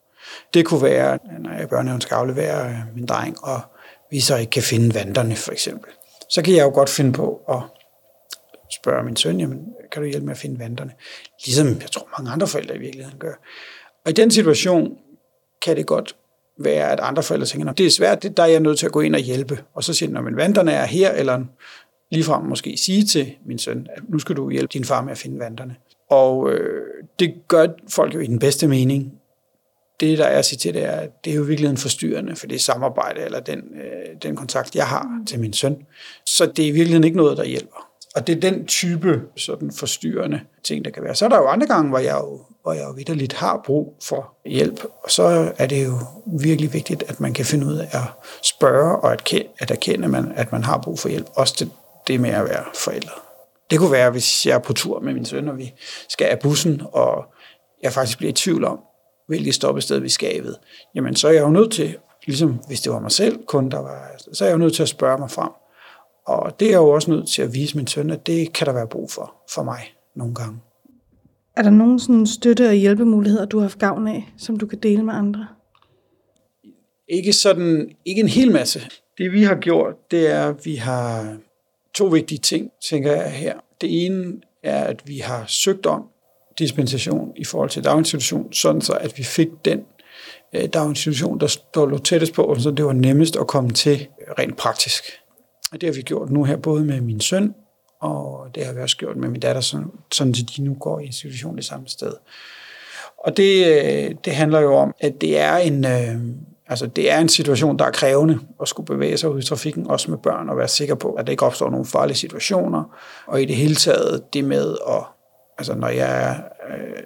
Det 0.54 0.66
kunne 0.66 0.82
være, 0.82 1.18
når 1.40 1.52
jeg 1.52 1.62
i 1.62 1.66
børnehaven 1.66 2.00
skal 2.00 2.14
aflevere 2.14 2.70
øh, 2.70 2.76
min 2.94 3.06
dreng, 3.06 3.44
og 3.44 3.60
vi 4.10 4.20
så 4.20 4.36
ikke 4.36 4.50
kan 4.50 4.62
finde 4.62 4.94
vanderne, 4.94 5.36
for 5.36 5.52
eksempel. 5.52 5.90
Så 6.30 6.42
kan 6.42 6.54
jeg 6.54 6.62
jo 6.62 6.70
godt 6.70 6.88
finde 6.88 7.12
på 7.12 7.40
at 7.48 7.60
spørge 8.70 9.04
min 9.04 9.16
søn, 9.16 9.40
jamen, 9.40 9.66
kan 9.92 10.02
du 10.02 10.08
hjælpe 10.08 10.26
med 10.26 10.34
at 10.34 10.38
finde 10.38 10.58
vanterne? 10.58 10.92
Ligesom 11.46 11.66
jeg 11.66 11.90
tror 11.90 12.08
mange 12.18 12.30
andre 12.30 12.46
forældre 12.46 12.76
i 12.76 12.78
virkeligheden 12.78 13.18
gør. 13.18 13.34
Og 14.04 14.10
i 14.10 14.14
den 14.14 14.30
situation 14.30 14.96
kan 15.62 15.76
det 15.76 15.86
godt 15.86 16.16
være, 16.58 16.92
at 16.92 17.00
andre 17.00 17.22
forældre 17.22 17.46
tænker, 17.46 17.72
det 17.72 17.86
er 17.86 17.90
svært, 17.90 18.22
det, 18.22 18.36
der 18.36 18.42
er 18.42 18.46
jeg 18.46 18.60
nødt 18.60 18.78
til 18.78 18.86
at 18.86 18.92
gå 18.92 19.00
ind 19.00 19.14
og 19.14 19.20
hjælpe. 19.20 19.64
Og 19.74 19.84
så 19.84 19.94
siger 19.94 20.20
de, 20.20 20.36
vanterne 20.36 20.72
er 20.72 20.84
her, 20.84 21.12
eller 21.12 21.44
ligefrem 22.10 22.44
måske 22.44 22.76
sige 22.76 23.04
til 23.04 23.34
min 23.46 23.58
søn, 23.58 23.86
at 23.96 24.02
nu 24.08 24.18
skal 24.18 24.36
du 24.36 24.50
hjælpe 24.50 24.70
din 24.72 24.84
far 24.84 25.02
med 25.02 25.12
at 25.12 25.18
finde 25.18 25.38
vanterne. 25.38 25.76
Og 26.10 26.52
øh, 26.52 26.82
det 27.18 27.34
gør 27.48 27.66
folk 27.88 28.14
jo 28.14 28.20
i 28.20 28.26
den 28.26 28.38
bedste 28.38 28.68
mening. 28.68 29.12
Det, 30.00 30.18
der 30.18 30.24
er 30.24 30.38
at 30.38 30.44
sige 30.44 30.58
til, 30.58 30.74
det 30.74 30.84
er, 30.84 30.92
at 30.92 31.24
det 31.24 31.32
er 31.32 31.36
jo 31.36 31.42
virkelig 31.42 31.70
en 31.70 31.76
forstyrrende 31.76 32.36
for 32.36 32.46
det 32.46 32.60
samarbejde, 32.60 33.20
eller 33.20 33.40
den, 33.40 33.58
øh, 33.58 34.16
den 34.22 34.36
kontakt, 34.36 34.74
jeg 34.74 34.86
har 34.86 35.22
til 35.26 35.40
min 35.40 35.52
søn. 35.52 35.76
Så 36.26 36.46
det 36.46 36.64
er 36.64 36.68
i 36.68 36.70
virkeligheden 36.70 37.04
ikke 37.04 37.16
noget, 37.16 37.36
der 37.36 37.44
hjælper. 37.44 37.88
Og 38.14 38.26
det 38.26 38.36
er 38.36 38.40
den 38.40 38.66
type 38.66 39.22
sådan 39.36 39.72
forstyrrende 39.72 40.40
ting, 40.64 40.84
der 40.84 40.90
kan 40.90 41.02
være. 41.02 41.14
Så 41.14 41.24
er 41.24 41.28
der 41.28 41.36
jo 41.36 41.46
andre 41.46 41.66
gange, 41.66 41.88
hvor 41.88 41.98
jeg 41.98 42.18
jo, 42.20 42.40
hvor 42.62 42.72
jeg 42.72 42.84
jo 42.84 42.90
vidderligt 42.90 43.32
har 43.32 43.62
brug 43.64 43.96
for 44.02 44.34
hjælp. 44.46 44.84
Og 45.04 45.10
så 45.10 45.52
er 45.58 45.66
det 45.66 45.84
jo 45.84 45.98
virkelig 46.40 46.72
vigtigt, 46.72 47.04
at 47.08 47.20
man 47.20 47.34
kan 47.34 47.44
finde 47.44 47.66
ud 47.66 47.74
af 47.74 47.88
at 47.92 48.04
spørge 48.42 48.96
og 48.96 49.12
at, 49.12 49.34
at 49.58 49.70
erkende, 49.70 50.04
at 50.04 50.10
man, 50.10 50.32
at 50.36 50.52
man 50.52 50.64
har 50.64 50.78
brug 50.78 50.98
for 50.98 51.08
hjælp. 51.08 51.26
Også 51.34 51.54
det, 51.58 51.70
det 52.06 52.20
med 52.20 52.30
at 52.30 52.44
være 52.44 52.64
forældre. 52.74 53.12
Det 53.70 53.78
kunne 53.78 53.92
være, 53.92 54.10
hvis 54.10 54.46
jeg 54.46 54.54
er 54.54 54.58
på 54.58 54.72
tur 54.72 55.00
med 55.00 55.14
min 55.14 55.24
søn, 55.24 55.48
og 55.48 55.58
vi 55.58 55.72
skal 56.08 56.26
af 56.26 56.38
bussen, 56.38 56.82
og 56.92 57.24
jeg 57.82 57.92
faktisk 57.92 58.18
bliver 58.18 58.30
i 58.30 58.34
tvivl 58.34 58.64
om, 58.64 58.78
hvilket 59.28 59.54
stoppested 59.54 59.98
vi 59.98 60.08
skal 60.08 60.44
ved. 60.44 60.54
Jamen, 60.94 61.16
så 61.16 61.28
er 61.28 61.32
jeg 61.32 61.42
jo 61.42 61.50
nødt 61.50 61.72
til, 61.72 61.96
ligesom 62.26 62.60
hvis 62.66 62.80
det 62.80 62.92
var 62.92 63.00
mig 63.00 63.12
selv 63.12 63.38
kun, 63.46 63.68
der 63.70 63.78
var, 63.78 64.10
så 64.32 64.44
er 64.44 64.48
jeg 64.48 64.52
jo 64.54 64.58
nødt 64.58 64.74
til 64.74 64.82
at 64.82 64.88
spørge 64.88 65.18
mig 65.18 65.30
frem. 65.30 65.50
Og 66.26 66.60
det 66.60 66.66
er 66.66 66.70
jeg 66.70 66.78
jo 66.78 66.88
også 66.88 67.10
nødt 67.10 67.28
til 67.28 67.42
at 67.42 67.54
vise 67.54 67.76
min 67.76 67.86
søn, 67.86 68.10
at 68.10 68.26
det 68.26 68.52
kan 68.52 68.66
der 68.66 68.72
være 68.72 68.86
brug 68.86 69.10
for, 69.10 69.34
for 69.54 69.62
mig 69.62 69.94
nogle 70.14 70.34
gange. 70.34 70.60
Er 71.56 71.62
der 71.62 71.70
nogen 71.70 71.98
sådan 71.98 72.26
støtte- 72.26 72.68
og 72.68 72.74
hjælpemuligheder, 72.74 73.44
du 73.44 73.58
har 73.58 73.62
haft 73.62 73.78
gavn 73.78 74.08
af, 74.08 74.32
som 74.36 74.56
du 74.56 74.66
kan 74.66 74.78
dele 74.78 75.04
med 75.04 75.14
andre? 75.14 75.46
Ikke 77.08 77.32
sådan, 77.32 77.90
ikke 78.04 78.20
en 78.20 78.28
hel 78.28 78.52
masse. 78.52 78.80
Det 79.18 79.32
vi 79.32 79.42
har 79.42 79.54
gjort, 79.54 80.10
det 80.10 80.30
er, 80.30 80.48
at 80.48 80.66
vi 80.66 80.74
har 80.74 81.36
to 81.94 82.04
vigtige 82.04 82.38
ting, 82.38 82.70
tænker 82.90 83.12
jeg 83.12 83.32
her. 83.32 83.58
Det 83.80 84.06
ene 84.06 84.40
er, 84.62 84.84
at 84.84 85.02
vi 85.06 85.18
har 85.18 85.44
søgt 85.46 85.86
om 85.86 86.04
dispensation 86.58 87.32
i 87.36 87.44
forhold 87.44 87.70
til 87.70 87.84
daginstitution, 87.84 88.52
sådan 88.52 88.80
så 88.80 88.92
at 88.92 89.18
vi 89.18 89.22
fik 89.22 89.48
den 89.64 89.80
øh, 90.52 90.68
daginstitution, 90.68 91.40
der 91.40 91.46
stod 91.46 91.98
tættest 91.98 92.32
på, 92.32 92.56
så 92.58 92.70
det 92.70 92.84
var 92.84 92.92
nemmest 92.92 93.36
at 93.36 93.46
komme 93.46 93.70
til 93.70 94.06
rent 94.38 94.56
praktisk. 94.56 95.04
Og 95.72 95.80
det 95.80 95.88
har 95.88 95.94
vi 95.94 96.02
gjort 96.02 96.30
nu 96.30 96.44
her, 96.44 96.56
både 96.56 96.84
med 96.84 97.00
min 97.00 97.20
søn, 97.20 97.54
og 98.00 98.46
det 98.54 98.66
har 98.66 98.72
vi 98.72 98.80
også 98.80 98.96
gjort 98.96 99.16
med 99.16 99.28
min 99.28 99.40
datter, 99.40 99.60
sådan, 99.60 99.86
sådan 100.12 100.30
at 100.30 100.56
de 100.56 100.62
nu 100.62 100.74
går 100.74 101.00
i 101.00 101.04
institution 101.04 101.56
det 101.56 101.64
samme 101.64 101.88
sted. 101.88 102.12
Og 103.18 103.36
det, 103.36 103.66
øh, 103.66 104.14
det 104.24 104.32
handler 104.32 104.60
jo 104.60 104.74
om, 104.74 104.94
at 105.00 105.20
det 105.20 105.38
er 105.38 105.56
en, 105.56 105.84
øh, 105.84 106.16
altså 106.66 106.86
det 106.86 107.10
er 107.10 107.18
en 107.18 107.28
situation, 107.28 107.78
der 107.78 107.84
er 107.84 107.90
krævende 107.90 108.38
at 108.62 108.68
skulle 108.68 108.86
bevæge 108.86 109.16
sig 109.16 109.30
ud 109.30 109.42
i 109.42 109.44
trafikken, 109.44 109.86
også 109.86 110.10
med 110.10 110.18
børn, 110.18 110.48
og 110.48 110.56
være 110.56 110.68
sikker 110.68 110.94
på, 110.94 111.12
at 111.12 111.26
der 111.26 111.30
ikke 111.30 111.46
opstår 111.46 111.70
nogle 111.70 111.86
farlige 111.86 112.16
situationer. 112.16 112.98
Og 113.26 113.42
i 113.42 113.44
det 113.44 113.56
hele 113.56 113.74
taget 113.74 114.34
det 114.34 114.44
med 114.44 114.76
at, 114.88 115.04
altså 115.58 115.74
når 115.74 115.88
jeg 115.88 116.22
er, 116.22 116.34
øh, 116.70 117.02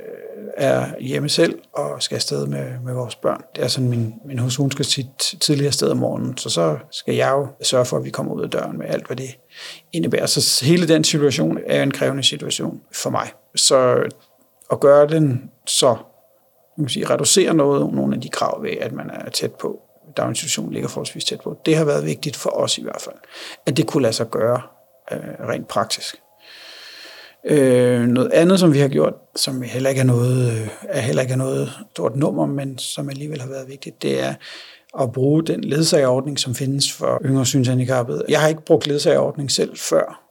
er 0.56 0.86
hjemme 1.00 1.28
selv 1.28 1.58
og 1.72 2.02
skal 2.02 2.16
afsted 2.16 2.46
med, 2.46 2.80
med 2.84 2.94
vores 2.94 3.16
børn. 3.16 3.42
Det 3.56 3.64
er 3.64 3.68
sådan, 3.68 3.90
min, 3.90 4.14
min 4.24 4.38
hus, 4.38 4.56
hun 4.56 4.70
skal 4.70 4.84
sit 4.84 5.34
tidligere 5.40 5.66
afsted 5.66 5.90
om 5.90 5.96
morgenen, 5.96 6.36
så 6.36 6.50
så 6.50 6.78
skal 6.90 7.14
jeg 7.14 7.30
jo 7.30 7.46
sørge 7.62 7.84
for, 7.84 7.96
at 7.96 8.04
vi 8.04 8.10
kommer 8.10 8.32
ud 8.32 8.42
af 8.42 8.50
døren 8.50 8.78
med 8.78 8.86
alt, 8.88 9.06
hvad 9.06 9.16
det 9.16 9.38
indebærer. 9.92 10.26
Så 10.26 10.64
hele 10.64 10.88
den 10.88 11.04
situation 11.04 11.58
er 11.66 11.82
en 11.82 11.90
krævende 11.90 12.22
situation 12.22 12.80
for 12.92 13.10
mig. 13.10 13.28
Så 13.54 14.02
at 14.72 14.80
gøre 14.80 15.08
den 15.08 15.50
så 15.66 15.96
man 16.76 16.86
kan 16.86 16.90
sige, 16.90 17.10
reducere 17.10 17.54
noget, 17.54 17.94
nogle 17.94 18.14
af 18.14 18.20
de 18.20 18.28
krav 18.28 18.62
ved, 18.62 18.70
at 18.70 18.92
man 18.92 19.10
er 19.10 19.30
tæt 19.30 19.52
på, 19.52 19.80
daginstitutionen 20.16 20.72
ligger 20.72 20.88
forholdsvis 20.88 21.24
tæt 21.24 21.40
på. 21.40 21.56
Det 21.66 21.76
har 21.76 21.84
været 21.84 22.06
vigtigt 22.06 22.36
for 22.36 22.50
os 22.50 22.78
i 22.78 22.82
hvert 22.82 23.00
fald, 23.00 23.14
at 23.66 23.76
det 23.76 23.86
kunne 23.86 24.02
lade 24.02 24.12
sig 24.12 24.30
gøre 24.30 24.62
øh, 25.12 25.48
rent 25.48 25.68
praktisk. 25.68 26.21
Øh, 27.46 28.00
noget 28.00 28.33
andet, 28.33 28.61
som 28.61 28.72
vi 28.72 28.78
har 28.78 28.88
gjort, 28.88 29.14
som 29.37 29.62
heller 29.62 29.90
ikke 29.90 30.00
er 30.00 30.05
noget, 30.05 30.52
øh, 30.52 30.68
er 30.83 31.00
heller 31.00 31.22
ikke 31.22 31.33
er 31.33 31.37
noget 31.38 31.72
stort 31.90 32.16
nummer, 32.16 32.46
men 32.46 32.78
som 32.78 33.09
alligevel 33.09 33.40
har 33.40 33.48
været 33.48 33.68
vigtigt, 33.68 34.02
det 34.02 34.20
er 34.20 34.35
at 35.00 35.12
bruge 35.12 35.42
den 35.42 35.64
ledsagerordning, 35.64 36.38
som 36.38 36.55
findes 36.55 36.92
for 36.92 37.20
yngre 37.24 37.46
synshandicappede. 37.46 38.24
Jeg 38.28 38.40
har 38.40 38.48
ikke 38.48 38.64
brugt 38.64 38.87
ledsagerordning 38.87 39.50
selv 39.50 39.76
før. 39.76 40.22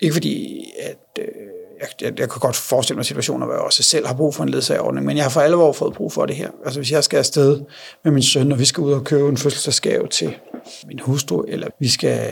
Ikke 0.00 0.12
fordi, 0.12 0.64
at 0.82 1.22
øh, 1.22 1.26
jeg, 1.80 1.88
jeg, 2.00 2.20
jeg 2.20 2.30
kan 2.30 2.40
godt 2.40 2.56
forestille 2.56 2.96
mig 2.96 3.04
situationer, 3.04 3.46
hvor 3.46 3.54
jeg 3.54 3.62
også 3.62 3.82
selv 3.82 4.06
har 4.06 4.14
brug 4.14 4.34
for 4.34 4.42
en 4.42 4.48
ledsagerordning, 4.48 5.06
men 5.06 5.16
jeg 5.16 5.24
har 5.24 5.30
for 5.30 5.40
alvor 5.40 5.72
fået 5.72 5.94
brug 5.94 6.12
for 6.12 6.26
det 6.26 6.36
her. 6.36 6.50
Altså 6.64 6.80
hvis 6.80 6.92
jeg 6.92 7.04
skal 7.04 7.18
afsted 7.18 7.60
med 8.04 8.12
min 8.12 8.22
søn, 8.22 8.52
og 8.52 8.58
vi 8.58 8.64
skal 8.64 8.80
ud 8.80 8.92
og 8.92 9.04
købe 9.04 9.28
en 9.28 9.36
fødselsdagsgave 9.36 10.08
til 10.08 10.36
min 10.86 10.98
hustru, 10.98 11.42
eller 11.48 11.68
vi 11.80 11.88
skal 11.88 12.30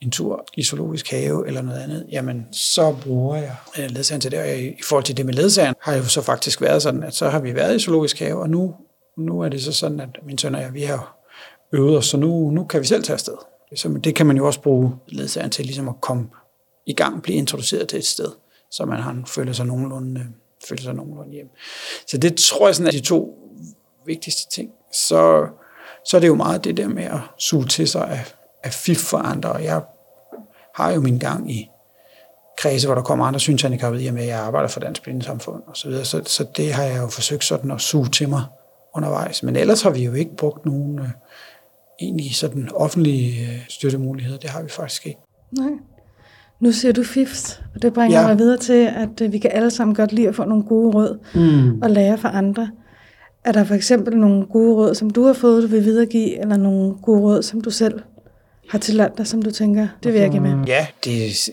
en 0.00 0.10
tur 0.10 0.46
i 0.56 0.62
zoologisk 0.62 1.10
have 1.10 1.46
eller 1.46 1.62
noget 1.62 1.80
andet, 1.80 2.06
jamen 2.12 2.46
så 2.52 2.96
bruger 3.02 3.36
jeg 3.36 3.56
øh, 3.78 3.90
ledsageren 3.90 4.20
til 4.20 4.30
det. 4.30 4.38
Og 4.38 4.58
i 4.58 4.82
forhold 4.84 5.04
til 5.04 5.16
det 5.16 5.26
med 5.26 5.34
ledsageren, 5.34 5.74
har 5.80 5.96
jo 5.96 6.04
så 6.04 6.22
faktisk 6.22 6.60
været 6.60 6.82
sådan, 6.82 7.02
at 7.02 7.14
så 7.14 7.28
har 7.28 7.40
vi 7.40 7.54
været 7.54 7.76
i 7.76 7.78
zoologisk 7.78 8.18
have, 8.18 8.40
og 8.40 8.50
nu, 8.50 8.74
nu 9.18 9.40
er 9.40 9.48
det 9.48 9.62
så 9.62 9.72
sådan, 9.72 10.00
at 10.00 10.08
min 10.26 10.38
søn 10.38 10.54
og 10.54 10.60
jeg, 10.60 10.74
vi 10.74 10.82
har 10.82 11.16
øvet 11.72 11.98
os, 11.98 12.06
så 12.06 12.16
nu, 12.16 12.50
nu 12.50 12.64
kan 12.64 12.80
vi 12.80 12.86
selv 12.86 13.02
tage 13.02 13.14
afsted. 13.14 13.36
Så 13.76 14.00
det 14.04 14.14
kan 14.14 14.26
man 14.26 14.36
jo 14.36 14.46
også 14.46 14.60
bruge 14.60 14.92
ledsageren 15.08 15.50
til 15.50 15.64
ligesom 15.64 15.88
at 15.88 16.00
komme 16.00 16.26
i 16.86 16.92
gang, 16.92 17.22
blive 17.22 17.38
introduceret 17.38 17.88
til 17.88 17.98
et 17.98 18.06
sted, 18.06 18.28
så 18.70 18.84
man 18.84 19.00
har, 19.00 19.22
føler 19.26 19.52
sig 19.52 19.66
nogenlunde 19.66 20.26
føler 20.68 20.82
sig 20.82 20.94
nogenlunde 20.94 21.32
hjem. 21.32 21.48
Så 22.06 22.18
det 22.18 22.36
tror 22.36 22.68
jeg 22.68 22.74
sådan 22.74 22.86
er 22.86 22.90
de 22.90 23.00
to 23.00 23.38
vigtigste 24.06 24.50
ting. 24.50 24.70
Så, 24.92 25.46
så 26.04 26.16
er 26.16 26.20
det 26.20 26.28
jo 26.28 26.34
meget 26.34 26.64
det 26.64 26.76
der 26.76 26.88
med 26.88 27.04
at 27.04 27.20
suge 27.38 27.66
til 27.66 27.88
sig 27.88 28.08
af, 28.08 28.24
af 28.66 28.72
fif 28.72 28.98
for 28.98 29.18
andre, 29.18 29.52
og 29.52 29.64
jeg 29.64 29.80
har 30.74 30.92
jo 30.92 31.00
min 31.00 31.18
gang 31.18 31.50
i 31.52 31.70
kredse, 32.58 32.86
hvor 32.86 32.94
der 32.94 33.02
kommer 33.02 33.24
andre 33.24 33.40
synshandicappede 33.40 34.04
i 34.04 34.06
og 34.06 34.14
med, 34.14 34.22
at 34.22 34.28
jeg 34.28 34.38
arbejder 34.38 34.68
for 34.68 34.80
Dansk 34.80 35.02
Blindesamfund 35.02 35.62
og 35.66 35.76
så 35.76 35.88
videre. 35.88 36.04
Så, 36.04 36.22
så 36.24 36.46
det 36.56 36.72
har 36.72 36.82
jeg 36.82 37.02
jo 37.02 37.08
forsøgt 37.08 37.44
sådan 37.44 37.70
at 37.70 37.80
suge 37.80 38.08
til 38.08 38.28
mig 38.28 38.42
undervejs. 38.94 39.42
Men 39.42 39.56
ellers 39.56 39.82
har 39.82 39.90
vi 39.90 40.04
jo 40.04 40.12
ikke 40.12 40.36
brugt 40.36 40.66
nogen 40.66 40.98
øh, 40.98 41.08
egentlig 42.00 42.34
sådan 42.34 42.68
offentlige 42.74 43.42
øh, 43.42 43.58
støttemuligheder. 43.68 44.38
Det 44.38 44.50
har 44.50 44.62
vi 44.62 44.68
faktisk 44.68 45.06
ikke. 45.06 45.20
Nej. 45.58 45.70
Nu 46.60 46.72
siger 46.72 46.92
du 46.92 47.04
fifs, 47.04 47.62
og 47.74 47.82
det 47.82 47.94
bringer 47.94 48.20
ja. 48.20 48.26
mig 48.26 48.38
videre 48.38 48.58
til, 48.58 48.90
at 48.96 49.20
øh, 49.22 49.32
vi 49.32 49.38
kan 49.38 49.50
alle 49.54 49.70
sammen 49.70 49.94
godt 49.94 50.12
lide 50.12 50.28
at 50.28 50.34
få 50.34 50.44
nogle 50.44 50.64
gode 50.64 50.94
råd 50.94 51.18
mm. 51.34 51.82
og 51.82 51.90
lære 51.90 52.18
fra 52.18 52.36
andre. 52.36 52.70
Er 53.44 53.52
der 53.52 53.64
for 53.64 53.74
eksempel 53.74 54.16
nogle 54.16 54.46
gode 54.46 54.74
råd, 54.74 54.94
som 54.94 55.10
du 55.10 55.26
har 55.26 55.32
fået, 55.32 55.62
du 55.62 55.68
vil 55.68 55.84
videregive, 55.84 56.40
eller 56.40 56.56
nogle 56.56 56.94
gode 57.02 57.20
råd, 57.20 57.42
som 57.42 57.60
du 57.60 57.70
selv 57.70 58.00
har 58.70 58.78
tillandt 58.78 59.18
dig, 59.18 59.26
som 59.26 59.42
du 59.42 59.50
tænker, 59.50 59.88
det 60.02 60.12
vil 60.12 60.20
jeg 60.20 60.30
give 60.30 60.42
med? 60.42 60.66
Ja, 60.66 60.86
det 61.04 61.26
er 61.26 61.50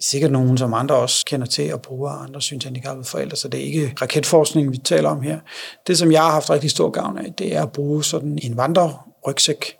sikkert 0.00 0.32
nogen, 0.32 0.58
som 0.58 0.74
andre 0.74 0.94
også 0.94 1.24
kender 1.26 1.46
til 1.46 1.74
og 1.74 1.82
bruger 1.82 2.10
andre 2.10 2.42
synshandicappede 2.42 3.08
forældre, 3.08 3.36
så 3.36 3.48
det 3.48 3.60
er 3.60 3.64
ikke 3.64 3.94
raketforskning, 4.02 4.72
vi 4.72 4.78
taler 4.78 5.08
om 5.08 5.22
her. 5.22 5.38
Det, 5.86 5.98
som 5.98 6.12
jeg 6.12 6.22
har 6.22 6.30
haft 6.30 6.50
rigtig 6.50 6.70
stor 6.70 6.90
gavn 6.90 7.18
af, 7.18 7.32
det 7.38 7.56
er 7.56 7.62
at 7.62 7.72
bruge 7.72 8.04
sådan 8.04 8.38
en 8.42 8.56
vandrerygsæk, 8.56 9.76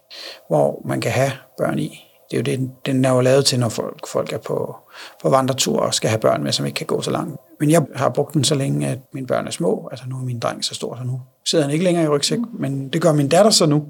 hvor 0.49 0.83
man 0.85 1.01
kan 1.01 1.12
have 1.12 1.33
børn 1.59 1.79
i. 1.79 2.07
Det 2.31 2.37
er 2.37 2.40
jo 2.40 2.43
det, 2.43 2.71
den 2.87 3.05
er 3.05 3.12
jo 3.12 3.21
lavet 3.21 3.47
til, 3.47 3.61
når 3.61 3.69
folk, 3.69 4.09
folk 4.09 4.33
er 4.33 4.38
på, 4.38 4.77
på 5.23 5.31
vandretur 5.31 5.81
og 5.81 5.95
skal 5.95 6.11
have 6.11 6.21
børn 6.21 6.43
med, 6.43 6.53
som 6.53 6.66
ikke 6.66 6.77
kan 6.77 6.87
gå 6.87 7.03
så 7.03 7.11
langt. 7.11 7.37
Men 7.61 7.71
jeg 7.71 7.83
har 7.95 8.09
brugt 8.09 8.35
den 8.35 8.45
så 8.45 8.55
længe, 8.55 8.88
at 8.88 8.99
mine 9.14 9.27
børn 9.27 9.47
er 9.47 9.51
små. 9.51 9.88
Altså 9.90 10.07
nu 10.09 10.16
er 10.16 10.23
min 10.23 10.38
dreng 10.38 10.64
så 10.64 10.75
stor, 10.75 10.97
så 10.97 11.05
nu 11.05 11.21
sidder 11.47 11.64
han 11.64 11.73
ikke 11.73 11.85
længere 11.85 12.05
i 12.05 12.09
rygsæk, 12.09 12.38
men 12.59 12.88
det 12.88 13.03
gør 13.03 13.12
min 13.12 13.29
datter 13.29 13.51
så 13.51 13.66
nu. 13.66 13.87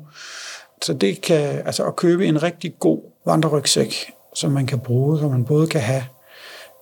Så 0.84 0.92
det 0.92 1.20
kan, 1.20 1.62
altså 1.66 1.84
at 1.84 1.96
købe 1.96 2.26
en 2.26 2.42
rigtig 2.42 2.74
god 2.78 3.00
vandrerygsæk, 3.26 4.12
som 4.34 4.52
man 4.52 4.66
kan 4.66 4.80
bruge, 4.80 5.18
så 5.18 5.28
man 5.28 5.44
både 5.44 5.66
kan 5.66 5.80
have 5.80 6.04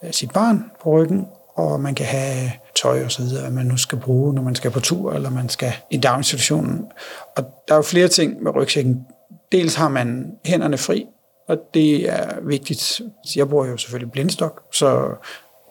øh, 0.04 0.12
sit 0.12 0.32
barn 0.32 0.64
på 0.82 0.90
ryggen, 0.90 1.26
og 1.54 1.80
man 1.80 1.94
kan 1.94 2.06
have 2.06 2.50
tøj 2.82 3.04
og 3.04 3.12
så 3.12 3.22
videre, 3.22 3.40
hvad 3.40 3.50
man 3.50 3.66
nu 3.66 3.76
skal 3.76 3.98
bruge, 3.98 4.34
når 4.34 4.42
man 4.42 4.54
skal 4.54 4.70
på 4.70 4.80
tur, 4.80 5.12
eller 5.12 5.30
man 5.30 5.48
skal 5.48 5.72
i 5.90 5.96
daginstitutionen. 5.96 6.84
Og 7.36 7.44
der 7.68 7.74
er 7.74 7.78
jo 7.78 7.82
flere 7.82 8.08
ting 8.08 8.42
med 8.42 8.56
rygsækken. 8.56 9.06
Dels 9.52 9.74
har 9.74 9.88
man 9.88 10.32
hænderne 10.44 10.78
fri, 10.78 11.06
og 11.48 11.56
det 11.74 12.10
er 12.10 12.40
vigtigt. 12.42 13.00
Jeg 13.36 13.48
bruger 13.48 13.66
jo 13.66 13.76
selvfølgelig 13.76 14.12
blindstok, 14.12 14.62
så 14.72 15.08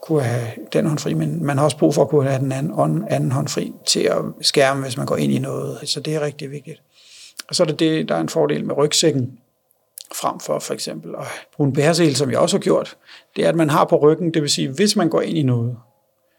kunne 0.04 0.24
have 0.24 0.48
den 0.74 0.86
hånd 0.86 1.00
fri, 1.00 1.14
men 1.14 1.46
man 1.46 1.58
har 1.58 1.66
også 1.66 1.78
brug 1.78 1.94
for 1.94 2.02
at 2.02 2.10
kunne 2.10 2.30
have 2.30 2.40
den 2.40 2.52
anden, 2.52 3.04
anden 3.10 3.32
hånd 3.32 3.48
fri 3.48 3.72
til 3.86 4.00
at 4.00 4.18
skærme, 4.42 4.82
hvis 4.82 4.98
man 4.98 5.06
går 5.06 5.16
ind 5.16 5.32
i 5.32 5.40
noget. 5.40 5.90
Så 5.90 6.00
det 6.00 6.16
er 6.16 6.22
rigtig 6.22 6.52
vigtigt. 6.52 6.82
Og 7.50 7.56
så 7.56 7.64
er 7.64 7.68
det, 7.68 7.80
det 7.80 8.10
der 8.10 8.16
er 8.16 8.20
en 8.20 8.30
fordel 8.30 8.66
med 8.66 8.78
rygsækken, 8.78 9.40
frem 10.16 10.40
for 10.40 10.60
for 10.60 10.74
eksempel 10.74 11.16
at 11.16 11.26
bruge 11.56 11.68
en 11.68 11.74
bæresel, 11.74 12.16
som 12.16 12.32
jeg 12.32 12.40
også 12.40 12.58
har 12.58 12.62
gjort, 12.62 12.98
det 13.36 13.46
er, 13.46 13.50
at 13.50 13.56
man 13.56 13.70
har 13.70 13.86
på 13.86 13.96
ryggen, 13.96 14.34
det 14.34 14.42
vil 14.42 14.50
sige, 14.50 14.70
hvis 14.70 14.96
man 14.96 15.10
går 15.10 15.22
ind 15.22 15.38
i 15.38 15.44
noget, 15.44 15.78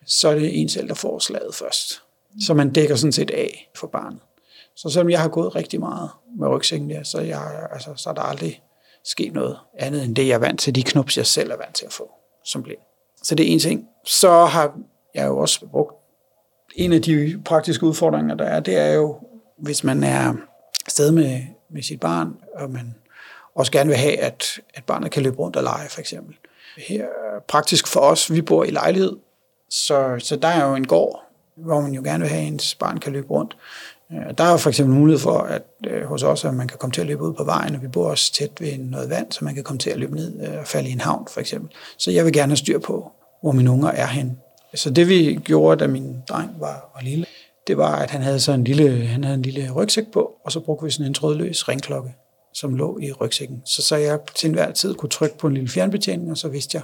så 0.06 0.28
er 0.28 0.34
det 0.34 0.60
en 0.60 0.68
selv, 0.68 0.88
der 0.88 0.94
får 0.94 1.18
slaget 1.18 1.54
først. 1.54 2.02
Så 2.46 2.54
man 2.54 2.72
dækker 2.72 2.96
sådan 2.96 3.12
set 3.12 3.30
af 3.30 3.70
for 3.76 3.86
barnet. 3.86 4.20
Så 4.76 4.90
selvom 4.90 5.10
jeg 5.10 5.20
har 5.20 5.28
gået 5.28 5.54
rigtig 5.54 5.80
meget 5.80 6.10
med 6.38 6.48
rygsækken 6.48 6.90
der, 6.90 7.02
så, 7.02 7.20
jeg, 7.20 7.68
altså, 7.72 7.90
så 7.96 8.10
er 8.10 8.14
der 8.14 8.22
aldrig 8.22 8.62
sket 9.04 9.32
noget 9.32 9.58
andet 9.78 10.04
end 10.04 10.16
det, 10.16 10.28
jeg 10.28 10.34
er 10.34 10.38
vant 10.38 10.60
til, 10.60 10.74
de 10.74 10.82
knups, 10.82 11.16
jeg 11.16 11.26
selv 11.26 11.50
er 11.50 11.56
vant 11.56 11.74
til 11.74 11.86
at 11.86 11.92
få 11.92 12.10
som 12.44 12.62
blind. 12.62 12.78
Så 13.22 13.34
det 13.34 13.48
er 13.48 13.52
en 13.52 13.58
ting. 13.58 13.88
Så 14.04 14.44
har 14.44 14.78
jeg 15.14 15.26
jo 15.26 15.38
også 15.38 15.66
brugt 15.66 15.94
en 16.76 16.92
af 16.92 17.02
de 17.02 17.42
praktiske 17.44 17.86
udfordringer, 17.86 18.34
der 18.34 18.44
er, 18.44 18.60
det 18.60 18.76
er 18.76 18.92
jo, 18.92 19.16
hvis 19.58 19.84
man 19.84 20.04
er 20.04 20.34
sted 20.90 21.10
med, 21.10 21.40
med 21.70 21.82
sit 21.82 22.00
barn, 22.00 22.36
og 22.54 22.70
man 22.70 22.94
også 23.54 23.72
gerne 23.72 23.88
vil 23.88 23.98
have, 23.98 24.18
at, 24.18 24.60
at 24.74 24.84
barnet 24.84 25.10
kan 25.10 25.22
løbe 25.22 25.36
rundt 25.36 25.56
og 25.56 25.62
lege, 25.62 25.88
for 25.88 26.00
eksempel. 26.00 26.36
Her 26.76 27.06
praktisk 27.48 27.86
for 27.86 28.00
os, 28.00 28.32
vi 28.32 28.42
bor 28.42 28.64
i 28.64 28.70
lejlighed, 28.70 29.16
så, 29.70 30.16
så 30.18 30.36
der 30.36 30.48
er 30.48 30.68
jo 30.68 30.74
en 30.74 30.86
gård, 30.86 31.22
hvor 31.56 31.80
man 31.80 31.92
jo 31.92 32.02
gerne 32.02 32.20
vil 32.20 32.28
have, 32.28 32.42
at 32.42 32.48
ens 32.48 32.74
barn 32.74 32.98
kan 32.98 33.12
løbe 33.12 33.30
rundt. 33.30 33.56
Øh, 34.12 34.34
der 34.38 34.44
er 34.44 34.50
jo 34.50 34.56
for 34.56 34.68
eksempel 34.68 34.96
mulighed 34.96 35.20
for, 35.20 35.38
at 35.38 35.62
øh, 35.86 36.04
hos 36.04 36.22
os, 36.22 36.44
at 36.44 36.54
man 36.54 36.68
kan 36.68 36.78
komme 36.78 36.92
til 36.92 37.00
at 37.00 37.06
løbe 37.06 37.22
ud 37.22 37.34
på 37.34 37.44
vejen, 37.44 37.74
og 37.74 37.82
vi 37.82 37.88
bor 37.88 38.10
også 38.10 38.32
tæt 38.32 38.50
ved 38.60 38.78
noget 38.78 39.10
vand, 39.10 39.32
så 39.32 39.44
man 39.44 39.54
kan 39.54 39.64
komme 39.64 39.78
til 39.78 39.90
at 39.90 39.98
løbe 39.98 40.16
ned 40.16 40.48
øh, 40.48 40.58
og 40.58 40.66
falde 40.66 40.88
i 40.88 40.92
en 40.92 41.00
havn, 41.00 41.26
for 41.30 41.40
eksempel. 41.40 41.70
Så 41.98 42.10
jeg 42.10 42.24
vil 42.24 42.32
gerne 42.32 42.50
have 42.50 42.56
styr 42.56 42.78
på, 42.78 43.12
hvor 43.42 43.52
mine 43.52 43.70
unger 43.70 43.90
er 43.90 44.06
hen. 44.06 44.38
Så 44.74 44.90
det 44.90 45.08
vi 45.08 45.40
gjorde, 45.44 45.80
da 45.80 45.86
min 45.86 46.16
dreng 46.28 46.50
var, 46.58 46.90
var 46.94 47.02
lille, 47.02 47.26
det 47.68 47.76
var, 47.76 47.96
at 47.96 48.10
han 48.10 48.22
havde 48.22 48.40
så 48.40 48.52
en 48.52 48.64
lille, 48.64 49.06
han 49.06 49.24
havde 49.24 49.34
en 49.34 49.42
lille 49.42 49.70
rygsæk 49.70 50.10
på, 50.12 50.32
og 50.44 50.52
så 50.52 50.60
brugte 50.60 50.84
vi 50.84 50.90
sådan 50.90 51.06
en 51.06 51.14
trådløs 51.14 51.68
ringklokke, 51.68 52.14
som 52.54 52.74
lå 52.74 52.98
i 52.98 53.12
rygsækken. 53.12 53.62
Så, 53.66 53.82
så 53.82 53.96
jeg 53.96 54.18
til 54.34 54.48
enhver 54.48 54.72
tid 54.72 54.94
kunne 54.94 55.10
trykke 55.10 55.38
på 55.38 55.46
en 55.46 55.54
lille 55.54 55.68
fjernbetjening, 55.68 56.30
og 56.30 56.36
så 56.36 56.48
vidste 56.48 56.76
jeg, 56.76 56.82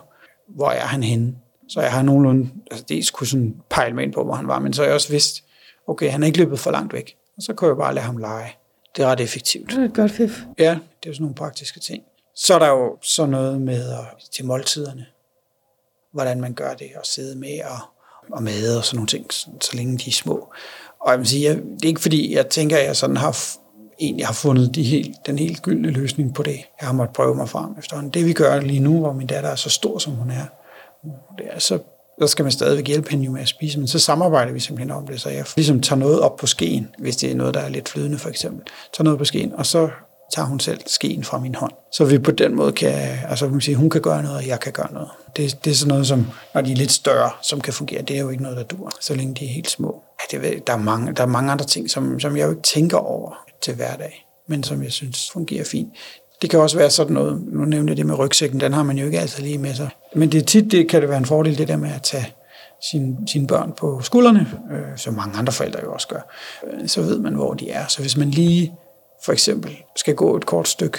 hvor 0.49 0.71
er 0.71 0.87
han 0.87 1.03
henne. 1.03 1.35
Så 1.69 1.81
jeg 1.81 1.93
har 1.93 2.03
nogenlunde, 2.03 2.51
altså 2.71 2.85
dels 2.89 3.11
kunne 3.11 3.27
sådan 3.27 3.57
pejle 3.71 3.95
mig 3.95 4.05
ind 4.05 4.13
på, 4.13 4.25
hvor 4.25 4.35
han 4.35 4.49
var, 4.49 4.59
men 4.59 4.73
så 4.73 4.85
jeg 4.85 4.95
også 4.95 5.09
vidst, 5.09 5.45
okay, 5.87 6.11
han 6.11 6.23
er 6.23 6.27
ikke 6.27 6.39
løbet 6.39 6.59
for 6.59 6.71
langt 6.71 6.93
væk. 6.93 7.17
Og 7.37 7.43
så 7.43 7.55
kan 7.55 7.69
jeg 7.69 7.77
bare 7.77 7.95
lade 7.95 8.07
ham 8.07 8.17
lege. 8.17 8.53
Det 8.97 9.03
er 9.03 9.07
ret 9.07 9.21
effektivt. 9.21 9.71
Det 9.71 9.79
er 9.79 9.85
et 9.85 9.95
godt 9.95 10.11
fif. 10.11 10.43
Ja, 10.59 10.79
det 11.03 11.09
er 11.09 11.13
sådan 11.13 11.23
nogle 11.23 11.35
praktiske 11.35 11.81
ting. 11.81 12.03
Så 12.37 12.55
er 12.55 12.59
der 12.59 12.69
jo 12.69 12.99
så 13.03 13.27
noget 13.27 13.61
med 13.61 13.91
at, 13.91 14.05
til 14.33 14.45
måltiderne. 14.45 15.07
Hvordan 16.13 16.41
man 16.41 16.55
gør 16.55 16.75
det, 16.75 16.91
og 16.97 17.07
sidde 17.07 17.39
med 17.39 17.61
og, 17.65 17.79
og 18.33 18.43
mad 18.43 18.77
og 18.77 18.85
sådan 18.85 18.97
nogle 18.97 19.09
ting, 19.09 19.33
så, 19.33 19.47
så 19.61 19.77
længe 19.77 19.99
de 19.99 20.11
er 20.11 20.13
små. 20.13 20.53
Og 21.01 21.11
jeg 21.11 21.19
vil 21.19 21.27
sige, 21.27 21.45
jeg, 21.45 21.57
det 21.57 21.85
er 21.85 21.89
ikke 21.89 22.01
fordi, 22.01 22.35
jeg 22.35 22.47
tænker, 22.49 22.77
at 22.77 22.87
jeg 22.87 22.97
sådan 22.97 23.17
har 23.17 23.37
egentlig 24.01 24.27
har 24.27 24.35
fundet 24.35 24.75
de 24.75 24.83
helt, 24.83 25.17
den 25.27 25.39
helt 25.39 25.63
gyldne 25.63 25.91
løsning 25.91 26.35
på 26.35 26.43
det. 26.43 26.57
Jeg 26.81 26.89
har 26.89 26.93
måttet 26.93 27.17
prøve 27.17 27.35
mig 27.35 27.49
frem 27.49 27.71
efterhånden. 27.79 28.13
Det 28.15 28.27
vi 28.27 28.33
gør 28.33 28.61
lige 28.61 28.81
nu, 28.81 28.99
hvor 28.99 29.13
min 29.13 29.27
datter 29.27 29.51
er 29.51 29.57
så 29.57 29.71
stor, 29.71 29.99
som 29.99 30.13
hun 30.13 30.31
er, 30.31 30.45
det 31.39 31.47
er 31.51 31.59
så 31.59 31.79
så 32.21 32.27
skal 32.27 32.43
man 32.43 32.53
stadigvæk 32.53 32.87
hjælpe 32.87 33.11
hende 33.11 33.29
med 33.29 33.41
at 33.41 33.49
spise, 33.49 33.79
men 33.79 33.89
så 33.89 33.99
samarbejder 33.99 34.53
vi 34.53 34.61
simpelthen 34.61 34.91
om 34.91 35.07
det, 35.07 35.21
så 35.21 35.31
jeg 35.31 35.45
ligesom 35.57 35.81
tager 35.81 35.99
noget 35.99 36.21
op 36.21 36.37
på 36.37 36.47
skeen, 36.47 36.89
hvis 36.99 37.17
det 37.17 37.31
er 37.31 37.35
noget, 37.35 37.55
der 37.55 37.61
er 37.61 37.69
lidt 37.69 37.89
flydende 37.89 38.19
for 38.19 38.29
eksempel. 38.29 38.63
Tager 38.93 39.05
noget 39.05 39.19
på 39.19 39.25
skeen, 39.25 39.53
og 39.53 39.67
så 39.67 39.89
tager 40.35 40.47
hun 40.47 40.61
selv 40.61 40.81
skeen 40.87 41.25
fra 41.25 41.39
min 41.39 41.55
hånd. 41.55 41.73
Så 41.93 42.05
vi 42.05 42.19
på 42.19 42.31
den 42.31 42.57
måde 42.57 42.73
kan, 42.73 43.19
altså 43.29 43.49
man 43.49 43.61
sige, 43.61 43.75
hun 43.75 43.91
kan 43.91 44.01
gøre 44.01 44.23
noget, 44.23 44.37
og 44.37 44.47
jeg 44.47 44.61
kan 44.61 44.73
gøre 44.73 44.93
noget. 44.93 45.09
Det, 45.37 45.65
det 45.65 45.71
er 45.71 45.75
sådan 45.75 45.89
noget, 45.89 46.07
som, 46.07 46.27
når 46.55 46.61
de 46.61 46.73
er 46.73 46.77
lidt 46.77 46.93
større, 46.93 47.31
som 47.43 47.61
kan 47.61 47.73
fungere. 47.73 48.03
Det 48.03 48.17
er 48.17 48.21
jo 48.21 48.29
ikke 48.29 48.43
noget, 48.43 48.57
der 48.57 48.63
dur, 48.63 48.91
så 49.01 49.15
længe 49.15 49.35
de 49.35 49.45
er 49.45 49.49
helt 49.49 49.71
små. 49.71 50.03
Ja, 50.33 50.39
det, 50.39 50.67
der, 50.67 50.73
er 50.73 50.77
mange, 50.77 51.13
der 51.13 51.23
er 51.23 51.27
mange 51.27 51.53
andre 51.53 51.65
ting, 51.65 51.91
som, 51.91 52.21
som 52.21 52.37
jeg 52.37 52.45
jo 52.45 52.51
ikke 52.51 52.63
tænker 52.63 52.97
over 52.97 53.45
til 53.63 53.75
hverdag, 53.75 54.27
men 54.49 54.63
som 54.63 54.83
jeg 54.83 54.93
synes 54.93 55.31
fungerer 55.31 55.65
fint. 55.65 55.89
Det 56.43 56.51
kan 56.51 56.61
også 56.61 56.77
være 56.77 56.91
sådan 56.91 57.13
noget, 57.13 57.43
nu 57.53 57.65
nævnte 57.65 57.91
jeg 57.91 57.97
det 57.97 58.07
med 58.07 58.19
rygsækken, 58.19 58.61
den 58.61 58.73
har 58.73 58.83
man 58.83 58.99
jo 58.99 59.07
ikke 59.07 59.21
altid 59.21 59.43
lige 59.43 59.59
med 59.59 59.75
sig. 59.75 59.89
Men 60.15 60.33
det 60.33 60.43
er 60.43 60.47
tit, 60.47 60.73
det 60.73 60.89
kan 60.89 61.01
det 61.01 61.09
være 61.09 61.19
en 61.19 61.27
fordel, 61.27 61.59
det 61.59 61.69
der 61.69 61.77
med 61.77 61.91
at 61.91 62.03
tage 62.03 62.35
sine, 62.91 63.17
sine 63.27 63.47
børn 63.47 63.73
på 63.77 64.01
skuldrene, 64.03 64.47
øh, 64.73 64.97
som 64.97 65.15
mange 65.15 65.39
andre 65.39 65.53
forældre 65.53 65.81
jo 65.85 65.93
også 65.93 66.09
gør, 66.09 66.31
øh, 66.67 66.89
så 66.89 67.03
ved 67.03 67.19
man, 67.19 67.35
hvor 67.35 67.55
de 67.55 67.71
er. 67.71 67.87
Så 67.87 68.01
hvis 68.01 68.17
man 68.17 68.31
lige 68.31 68.73
for 69.25 69.33
eksempel 69.33 69.83
skal 69.97 70.15
gå 70.15 70.37
et 70.37 70.47
kort 70.47 70.69
stykke, 70.69 70.99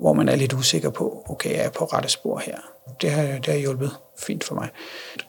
hvor 0.00 0.12
man 0.12 0.28
er 0.28 0.36
lidt 0.36 0.52
usikker 0.52 0.90
på, 0.90 1.26
okay, 1.28 1.64
er 1.64 1.70
på 1.70 1.84
rette 1.84 2.08
spor 2.08 2.38
her? 2.38 2.58
Det 3.00 3.10
har, 3.10 3.22
det 3.22 3.46
har 3.46 3.54
hjulpet 3.54 3.90
fint 4.18 4.44
for 4.44 4.54
mig. 4.54 4.68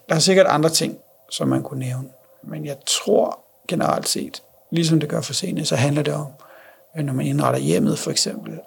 Der 0.10 0.16
er 0.16 0.20
sikkert 0.20 0.48
andre 0.48 0.70
ting, 0.70 0.98
som 1.30 1.48
man 1.48 1.64
kunne 1.64 1.80
nævne, 1.80 2.10
men 2.44 2.66
jeg 2.66 2.78
tror 2.88 3.40
generelt 3.68 4.08
set, 4.08 4.44
ligesom 4.72 5.00
det 5.00 5.10
gør 5.10 5.22
for 5.22 5.34
sene, 5.34 5.66
så 5.66 5.76
handler 5.76 6.02
det 6.02 6.14
om, 6.14 6.28
når 6.96 7.14
man 7.14 7.26
indretter 7.26 7.60
hjemmet 7.60 8.00
for 8.00 8.12
eksempel, 8.12 8.60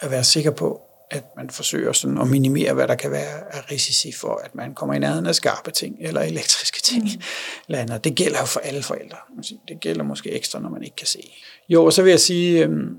at 0.00 0.10
være 0.10 0.24
sikker 0.24 0.50
på, 0.50 0.80
at 1.10 1.24
man 1.36 1.50
forsøger 1.50 1.92
sådan 1.92 2.18
at 2.18 2.26
minimere, 2.28 2.74
hvad 2.74 2.88
der 2.88 2.94
kan 2.94 3.10
være 3.10 3.54
af 3.54 3.70
risici 3.70 4.12
for, 4.12 4.40
at 4.44 4.54
man 4.54 4.74
kommer 4.74 4.94
i 4.94 4.98
nærheden 4.98 5.26
af 5.26 5.34
skarpe 5.34 5.70
ting, 5.70 5.96
eller 6.00 6.20
elektriske 6.20 6.82
ting. 6.82 7.04
Mm. 7.04 7.22
Eller 7.78 7.98
Det 7.98 8.14
gælder 8.14 8.38
jo 8.40 8.46
for 8.46 8.60
alle 8.60 8.82
forældre. 8.82 9.16
Det 9.68 9.80
gælder 9.80 10.04
måske 10.04 10.30
ekstra, 10.30 10.60
når 10.60 10.68
man 10.68 10.82
ikke 10.82 10.96
kan 10.96 11.06
se. 11.06 11.32
Jo, 11.68 11.84
og 11.84 11.92
så 11.92 12.02
vil 12.02 12.10
jeg 12.10 12.20
sige, 12.20 12.68
um, 12.68 12.96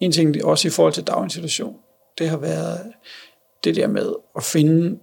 en 0.00 0.12
ting 0.12 0.44
også 0.44 0.68
i 0.68 0.70
forhold 0.70 0.92
til 0.94 1.04
daginstitution, 1.04 1.76
det 2.18 2.28
har 2.28 2.36
været 2.36 2.92
det 3.64 3.76
der 3.76 3.86
med 3.86 4.12
at 4.36 4.44
finde 4.44 4.98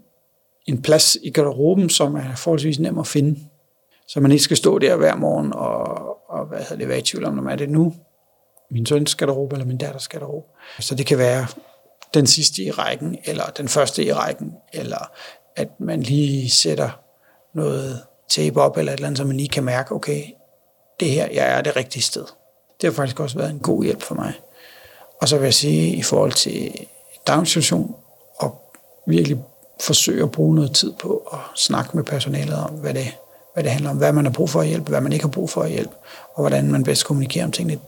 en 0.65 0.81
plads 0.81 1.17
i 1.23 1.29
garderoben, 1.29 1.89
som 1.89 2.15
er 2.15 2.35
forholdsvis 2.35 2.79
nem 2.79 2.99
at 2.99 3.07
finde. 3.07 3.39
Så 4.07 4.19
man 4.19 4.31
ikke 4.31 4.43
skal 4.43 4.57
stå 4.57 4.79
der 4.79 4.95
hver 4.95 5.15
morgen 5.15 5.53
og, 5.53 6.29
og 6.29 6.45
hvad 6.45 6.59
hedder 6.59 6.75
det, 6.75 6.87
være 6.87 6.99
i 6.99 7.01
tvivl 7.01 7.25
om, 7.25 7.39
om 7.39 7.47
er 7.47 7.55
det 7.55 7.69
nu 7.69 7.93
min 8.71 8.85
søns 8.85 9.15
garderobe 9.15 9.55
eller 9.55 9.65
min 9.65 9.77
datters 9.77 10.07
garderobe. 10.07 10.47
Så 10.79 10.95
det 10.95 11.05
kan 11.05 11.17
være 11.17 11.47
den 12.13 12.27
sidste 12.27 12.63
i 12.63 12.71
rækken, 12.71 13.17
eller 13.25 13.45
den 13.45 13.67
første 13.67 14.05
i 14.05 14.13
rækken, 14.13 14.53
eller 14.73 15.11
at 15.55 15.79
man 15.79 16.03
lige 16.03 16.49
sætter 16.49 16.99
noget 17.53 18.01
tape 18.29 18.61
op, 18.61 18.77
eller 18.77 18.91
et 18.91 18.97
eller 18.97 19.07
andet, 19.07 19.17
så 19.17 19.25
man 19.25 19.37
lige 19.37 19.49
kan 19.49 19.63
mærke, 19.63 19.91
okay, 19.91 20.23
det 20.99 21.09
her, 21.09 21.27
jeg 21.33 21.57
er 21.57 21.61
det 21.61 21.75
rigtige 21.75 22.03
sted. 22.03 22.25
Det 22.81 22.89
har 22.89 22.91
faktisk 22.91 23.19
også 23.19 23.37
været 23.37 23.51
en 23.51 23.59
god 23.59 23.83
hjælp 23.83 24.01
for 24.01 24.15
mig. 24.15 24.33
Og 25.21 25.27
så 25.27 25.37
vil 25.37 25.43
jeg 25.43 25.53
sige, 25.53 25.95
i 25.95 26.01
forhold 26.01 26.31
til 26.31 26.73
daginstitution, 27.27 27.95
og 28.39 28.61
virkelig 29.07 29.37
forsøge 29.81 30.23
at 30.23 30.31
bruge 30.31 30.55
noget 30.55 30.71
tid 30.71 30.93
på 30.99 31.27
at 31.33 31.39
snakke 31.55 31.97
med 31.97 32.03
personalet 32.03 32.55
om, 32.55 32.71
hvad 32.71 32.93
det, 32.93 33.07
hvad 33.53 33.63
det 33.63 33.71
handler 33.71 33.89
om, 33.89 33.97
hvad 33.97 34.13
man 34.13 34.25
har 34.25 34.31
brug 34.31 34.49
for 34.49 34.61
at 34.61 34.67
hjælpe, 34.67 34.89
hvad 34.89 35.01
man 35.01 35.13
ikke 35.13 35.25
har 35.25 35.31
brug 35.31 35.49
for 35.49 35.61
at 35.61 35.71
hjælpe, 35.71 35.93
og 36.33 36.41
hvordan 36.41 36.71
man 36.71 36.83
bedst 36.83 37.05
kommunikerer 37.05 37.45
om 37.45 37.51
tingene. 37.51 37.79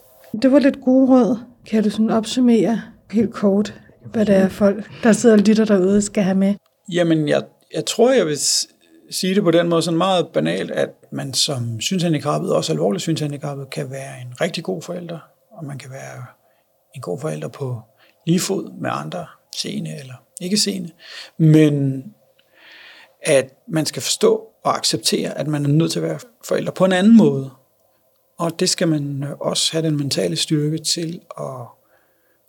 Det 0.42 0.52
var 0.52 0.58
lidt 0.58 0.84
gode 0.84 1.10
råd. 1.10 1.38
Kan 1.70 1.82
du 1.82 1.90
sådan 1.90 2.10
opsummere 2.10 2.82
helt 3.10 3.34
kort, 3.34 3.74
hvad 4.12 4.26
det 4.26 4.36
er 4.36 4.48
folk, 4.48 4.90
der 5.02 5.12
sidder 5.12 5.36
og 5.36 5.42
lytter 5.42 5.64
derude, 5.64 6.02
skal 6.02 6.22
have 6.22 6.36
med? 6.36 6.54
Jamen, 6.92 7.28
jeg, 7.28 7.42
jeg 7.74 7.86
tror, 7.86 8.12
jeg 8.12 8.26
vil 8.26 8.38
sige 9.10 9.34
det 9.34 9.42
på 9.42 9.50
den 9.50 9.68
måde 9.68 9.82
sådan 9.82 9.98
meget 9.98 10.28
banalt, 10.28 10.70
at 10.70 10.90
man 11.12 11.34
som 11.34 11.80
synshandicappet, 11.80 12.52
også 12.52 12.72
alvorligt 12.72 13.02
synshandicappet, 13.02 13.70
kan 13.70 13.90
være 13.90 14.20
en 14.20 14.40
rigtig 14.40 14.64
god 14.64 14.82
forælder, 14.82 15.18
og 15.50 15.64
man 15.64 15.78
kan 15.78 15.90
være 15.90 16.24
en 16.94 17.00
god 17.00 17.20
forælder 17.20 17.48
på 17.48 17.80
lige 18.26 18.40
fod 18.40 18.80
med 18.80 18.90
andre 18.92 19.26
seende 19.56 19.98
eller 20.00 20.14
ikke 20.40 20.56
seende. 20.56 20.90
Men 21.38 22.04
at 23.22 23.54
man 23.68 23.86
skal 23.86 24.02
forstå 24.02 24.48
og 24.64 24.76
acceptere, 24.76 25.38
at 25.38 25.46
man 25.46 25.64
er 25.64 25.68
nødt 25.68 25.92
til 25.92 25.98
at 25.98 26.08
være 26.08 26.18
forælder 26.44 26.70
på 26.70 26.84
en 26.84 26.92
anden 26.92 27.16
måde. 27.16 27.50
Og 28.38 28.60
det 28.60 28.68
skal 28.68 28.88
man 28.88 29.26
også 29.40 29.72
have 29.72 29.86
den 29.86 29.96
mentale 29.96 30.36
styrke 30.36 30.78
til 30.78 31.20
at 31.38 31.66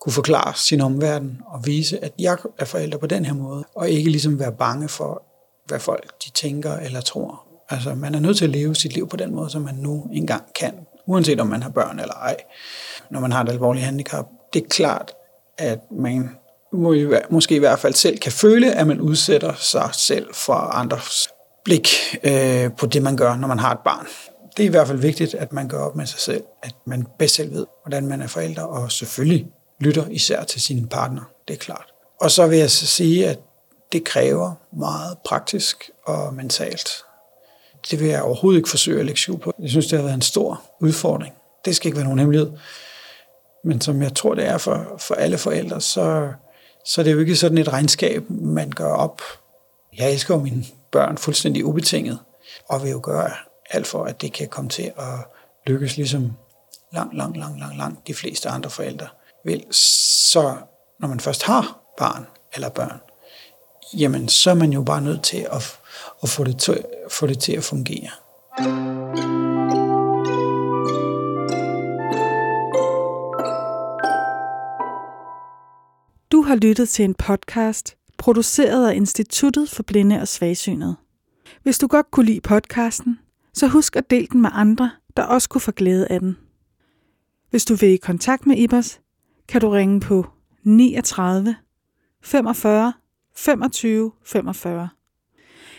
kunne 0.08 0.14
forklare 0.14 0.52
sin 0.56 0.80
omverden 0.80 1.40
og 1.46 1.66
vise, 1.66 2.04
at 2.04 2.12
jeg 2.18 2.36
er 2.58 2.64
forælder 2.64 2.98
på 2.98 3.06
den 3.06 3.24
her 3.24 3.34
måde, 3.34 3.64
og 3.74 3.90
ikke 3.90 4.10
ligesom 4.10 4.38
være 4.38 4.52
bange 4.52 4.88
for, 4.88 5.22
hvad 5.66 5.80
folk 5.80 6.24
de 6.24 6.30
tænker 6.30 6.76
eller 6.76 7.00
tror. 7.00 7.44
Altså, 7.70 7.94
man 7.94 8.14
er 8.14 8.20
nødt 8.20 8.36
til 8.36 8.44
at 8.44 8.50
leve 8.50 8.74
sit 8.74 8.92
liv 8.92 9.08
på 9.08 9.16
den 9.16 9.34
måde, 9.34 9.50
som 9.50 9.62
man 9.62 9.74
nu 9.74 10.06
engang 10.12 10.42
kan, 10.54 10.74
uanset 11.06 11.40
om 11.40 11.46
man 11.46 11.62
har 11.62 11.70
børn 11.70 11.98
eller 11.98 12.14
ej. 12.14 12.36
Når 13.10 13.20
man 13.20 13.32
har 13.32 13.44
et 13.44 13.48
alvorligt 13.48 13.84
handicap, 13.84 14.26
det 14.52 14.62
er 14.62 14.68
klart, 14.68 15.12
at 15.58 15.78
man 15.90 16.30
må 16.72 16.92
i, 16.92 17.06
måske 17.30 17.54
i 17.54 17.58
hvert 17.58 17.78
fald 17.78 17.94
selv 17.94 18.18
kan 18.18 18.32
føle, 18.32 18.72
at 18.72 18.86
man 18.86 19.00
udsætter 19.00 19.52
sig 19.54 19.88
selv 19.92 20.34
for 20.34 20.54
andres 20.54 21.28
blik 21.64 21.88
øh, 22.22 22.72
på 22.78 22.86
det, 22.86 23.02
man 23.02 23.16
gør, 23.16 23.36
når 23.36 23.48
man 23.48 23.58
har 23.58 23.72
et 23.72 23.80
barn. 23.84 24.06
Det 24.56 24.62
er 24.62 24.68
i 24.68 24.70
hvert 24.70 24.86
fald 24.86 24.98
vigtigt, 24.98 25.34
at 25.34 25.52
man 25.52 25.68
gør 25.68 25.78
op 25.78 25.96
med 25.96 26.06
sig 26.06 26.20
selv, 26.20 26.42
at 26.62 26.74
man 26.86 27.06
bedst 27.18 27.34
selv 27.34 27.54
ved, 27.54 27.66
hvordan 27.84 28.06
man 28.06 28.22
er 28.22 28.26
forælder, 28.26 28.62
og 28.62 28.92
selvfølgelig 28.92 29.46
lytter 29.80 30.08
især 30.08 30.44
til 30.44 30.60
sine 30.60 30.88
partner, 30.88 31.22
det 31.48 31.54
er 31.54 31.58
klart. 31.58 31.86
Og 32.20 32.30
så 32.30 32.46
vil 32.46 32.58
jeg 32.58 32.70
så 32.70 32.86
sige, 32.86 33.28
at 33.28 33.38
det 33.92 34.04
kræver 34.04 34.54
meget 34.72 35.18
praktisk 35.24 35.90
og 36.04 36.34
mentalt. 36.34 36.88
Det 37.90 38.00
vil 38.00 38.08
jeg 38.08 38.22
overhovedet 38.22 38.58
ikke 38.58 38.68
forsøge 38.68 39.00
at 39.00 39.06
lægge 39.06 39.20
skjul 39.20 39.38
på. 39.38 39.52
Jeg 39.58 39.70
synes, 39.70 39.86
det 39.86 39.98
har 39.98 40.04
været 40.04 40.14
en 40.14 40.22
stor 40.22 40.62
udfordring. 40.80 41.34
Det 41.64 41.76
skal 41.76 41.88
ikke 41.88 41.96
være 41.96 42.04
nogen 42.04 42.18
hemmelighed. 42.18 42.52
Men 43.64 43.80
som 43.80 44.02
jeg 44.02 44.14
tror, 44.14 44.34
det 44.34 44.46
er 44.46 44.58
for, 44.58 44.96
for 44.98 45.14
alle 45.14 45.38
forældre, 45.38 45.80
så, 45.80 46.32
så 46.84 47.02
det 47.02 47.10
er 47.10 47.14
jo 47.14 47.20
ikke 47.20 47.36
sådan 47.36 47.58
et 47.58 47.72
regnskab, 47.72 48.30
man 48.30 48.70
gør 48.70 48.92
op. 48.92 49.22
Jeg 49.98 50.12
elsker 50.12 50.34
jo 50.34 50.40
mine 50.40 50.64
børn 50.92 51.18
fuldstændig 51.18 51.64
ubetinget, 51.64 52.18
og 52.68 52.82
vil 52.82 52.90
jo 52.90 53.00
gøre 53.02 53.30
alt 53.70 53.86
for, 53.86 54.04
at 54.04 54.20
det 54.20 54.32
kan 54.32 54.48
komme 54.48 54.70
til 54.70 54.92
at 54.96 55.26
lykkes 55.66 55.96
ligesom 55.96 56.32
langt, 56.92 57.16
langt, 57.16 57.36
langt, 57.36 57.58
langt, 57.58 57.76
langt 57.76 58.06
de 58.06 58.14
fleste 58.14 58.48
andre 58.48 58.70
forældre 58.70 59.08
vil. 59.48 59.64
Så 59.70 60.56
når 61.00 61.08
man 61.08 61.20
først 61.20 61.42
har 61.42 61.80
barn 61.98 62.26
eller 62.54 62.68
børn, 62.68 63.00
jamen 63.98 64.28
så 64.28 64.50
er 64.50 64.54
man 64.54 64.72
jo 64.72 64.82
bare 64.82 65.00
nødt 65.00 65.22
til 65.22 65.46
at, 65.50 65.78
at 66.22 66.28
få, 66.28 66.44
det 66.44 66.58
til, 66.58 66.84
få 67.10 67.26
det 67.26 67.38
til 67.38 67.52
at 67.52 67.64
fungere. 67.64 68.10
Du 76.32 76.42
har 76.42 76.56
lyttet 76.56 76.88
til 76.88 77.04
en 77.04 77.14
podcast, 77.14 77.96
produceret 78.18 78.90
af 78.90 78.94
Instituttet 78.94 79.70
for 79.70 79.82
Blinde 79.82 80.20
og 80.20 80.28
Svagsynede. 80.28 80.96
Hvis 81.62 81.78
du 81.78 81.86
godt 81.86 82.10
kunne 82.10 82.26
lide 82.26 82.40
podcasten, 82.40 83.18
så 83.54 83.66
husk 83.66 83.96
at 83.96 84.10
dele 84.10 84.26
den 84.26 84.42
med 84.42 84.50
andre, 84.52 84.90
der 85.16 85.22
også 85.22 85.48
kunne 85.48 85.60
få 85.60 85.70
glæde 85.70 86.06
af 86.08 86.20
den. 86.20 86.36
Hvis 87.50 87.64
du 87.64 87.74
vil 87.74 87.88
i 87.88 87.96
kontakt 87.96 88.46
med 88.46 88.56
Ibers, 88.56 89.00
kan 89.48 89.60
du 89.60 89.68
ringe 89.68 90.00
på 90.00 90.26
39 90.64 91.56
45 92.22 92.92
25 93.36 94.12
45 94.24 94.88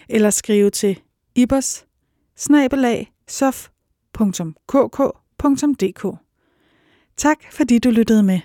eller 0.10 0.30
skrive 0.30 0.70
til 0.70 1.00
ibers 1.36 1.86
sof.kk.dk. 3.28 3.66
Tak 7.18 7.38
fordi 7.52 7.80
du 7.80 7.90
lyttede 7.90 8.24
med. 8.24 8.40